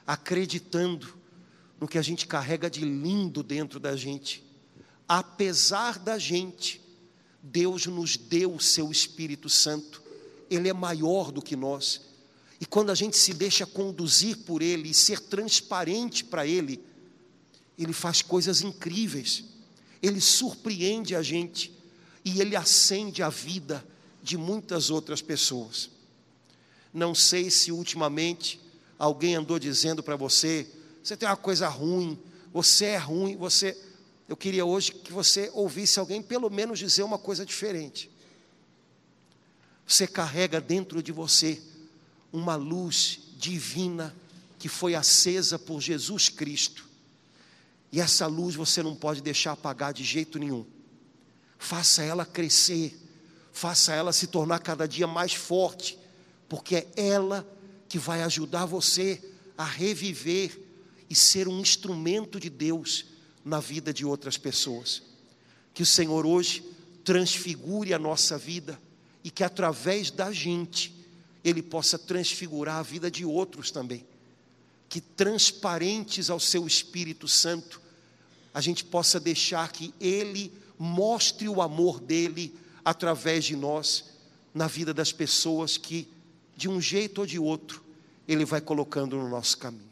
acreditando 0.04 1.16
no 1.78 1.86
que 1.86 1.98
a 1.98 2.02
gente 2.02 2.26
carrega 2.26 2.68
de 2.68 2.80
lindo 2.80 3.44
dentro 3.44 3.78
da 3.78 3.94
gente. 3.94 4.44
Apesar 5.06 6.00
da 6.00 6.18
gente, 6.18 6.82
Deus 7.40 7.86
nos 7.86 8.16
deu 8.16 8.56
o 8.56 8.60
seu 8.60 8.90
Espírito 8.90 9.48
Santo. 9.48 10.02
Ele 10.50 10.68
é 10.68 10.72
maior 10.72 11.30
do 11.30 11.40
que 11.40 11.54
nós. 11.54 12.00
E 12.60 12.66
quando 12.66 12.90
a 12.90 12.94
gente 12.96 13.16
se 13.16 13.32
deixa 13.32 13.64
conduzir 13.64 14.38
por 14.38 14.62
Ele 14.62 14.88
e 14.90 14.94
ser 14.94 15.20
transparente 15.20 16.24
para 16.24 16.44
Ele, 16.44 16.90
Ele 17.78 17.92
faz 17.92 18.22
coisas 18.22 18.62
incríveis. 18.62 19.44
Ele 20.02 20.20
surpreende 20.20 21.14
a 21.14 21.22
gente 21.22 21.72
e 22.24 22.40
Ele 22.40 22.56
acende 22.56 23.22
a 23.22 23.28
vida 23.28 23.84
de 24.22 24.36
muitas 24.36 24.90
outras 24.90 25.20
pessoas. 25.20 25.90
Não 26.92 27.14
sei 27.14 27.50
se 27.50 27.72
ultimamente 27.72 28.60
alguém 28.98 29.34
andou 29.34 29.58
dizendo 29.58 30.02
para 30.02 30.16
você: 30.16 30.66
você 31.02 31.16
tem 31.16 31.28
uma 31.28 31.36
coisa 31.36 31.68
ruim, 31.68 32.18
você 32.52 32.86
é 32.86 32.98
ruim, 32.98 33.36
você. 33.36 33.76
Eu 34.28 34.36
queria 34.36 34.64
hoje 34.64 34.92
que 34.92 35.12
você 35.12 35.50
ouvisse 35.52 35.98
alguém 35.98 36.22
pelo 36.22 36.48
menos 36.48 36.78
dizer 36.78 37.02
uma 37.02 37.18
coisa 37.18 37.44
diferente. 37.44 38.10
Você 39.86 40.06
carrega 40.06 40.60
dentro 40.60 41.02
de 41.02 41.12
você 41.12 41.60
uma 42.32 42.54
luz 42.54 43.20
divina 43.36 44.14
que 44.58 44.68
foi 44.68 44.94
acesa 44.94 45.58
por 45.58 45.80
Jesus 45.80 46.28
Cristo. 46.28 46.88
E 47.92 48.00
essa 48.00 48.26
luz 48.26 48.54
você 48.54 48.82
não 48.82 48.96
pode 48.96 49.20
deixar 49.20 49.52
apagar 49.52 49.92
de 49.92 50.02
jeito 50.02 50.38
nenhum. 50.38 50.64
Faça 51.58 52.02
ela 52.02 52.24
crescer, 52.24 52.98
faça 53.52 53.92
ela 53.94 54.12
se 54.12 54.26
tornar 54.26 54.60
cada 54.60 54.88
dia 54.88 55.06
mais 55.06 55.34
forte, 55.34 55.98
porque 56.48 56.76
é 56.76 56.88
ela 56.96 57.46
que 57.88 57.98
vai 57.98 58.22
ajudar 58.22 58.64
você 58.64 59.22
a 59.56 59.64
reviver 59.64 60.58
e 61.10 61.14
ser 61.14 61.46
um 61.46 61.60
instrumento 61.60 62.40
de 62.40 62.48
Deus 62.48 63.04
na 63.44 63.60
vida 63.60 63.92
de 63.92 64.06
outras 64.06 64.38
pessoas. 64.38 65.02
Que 65.74 65.82
o 65.82 65.86
Senhor 65.86 66.24
hoje 66.24 66.64
transfigure 67.04 67.92
a 67.92 67.98
nossa 67.98 68.38
vida 68.38 68.80
e 69.22 69.30
que 69.30 69.44
através 69.44 70.10
da 70.10 70.32
gente 70.32 70.94
Ele 71.44 71.62
possa 71.62 71.98
transfigurar 71.98 72.76
a 72.76 72.82
vida 72.82 73.10
de 73.10 73.26
outros 73.26 73.70
também. 73.70 74.06
Que 74.88 75.02
transparentes 75.02 76.30
ao 76.30 76.40
Seu 76.40 76.66
Espírito 76.66 77.28
Santo, 77.28 77.81
a 78.54 78.60
gente 78.60 78.84
possa 78.84 79.18
deixar 79.18 79.70
que 79.70 79.94
Ele 80.00 80.52
mostre 80.78 81.48
o 81.48 81.62
amor 81.62 82.00
dele 82.00 82.54
através 82.84 83.44
de 83.44 83.56
nós 83.56 84.04
na 84.52 84.66
vida 84.66 84.92
das 84.92 85.12
pessoas 85.12 85.76
que 85.76 86.08
de 86.56 86.68
um 86.68 86.80
jeito 86.80 87.20
ou 87.20 87.26
de 87.26 87.38
outro, 87.38 87.82
Ele 88.26 88.44
vai 88.44 88.60
colocando 88.60 89.16
no 89.16 89.28
nosso 89.28 89.56
caminho. 89.58 89.91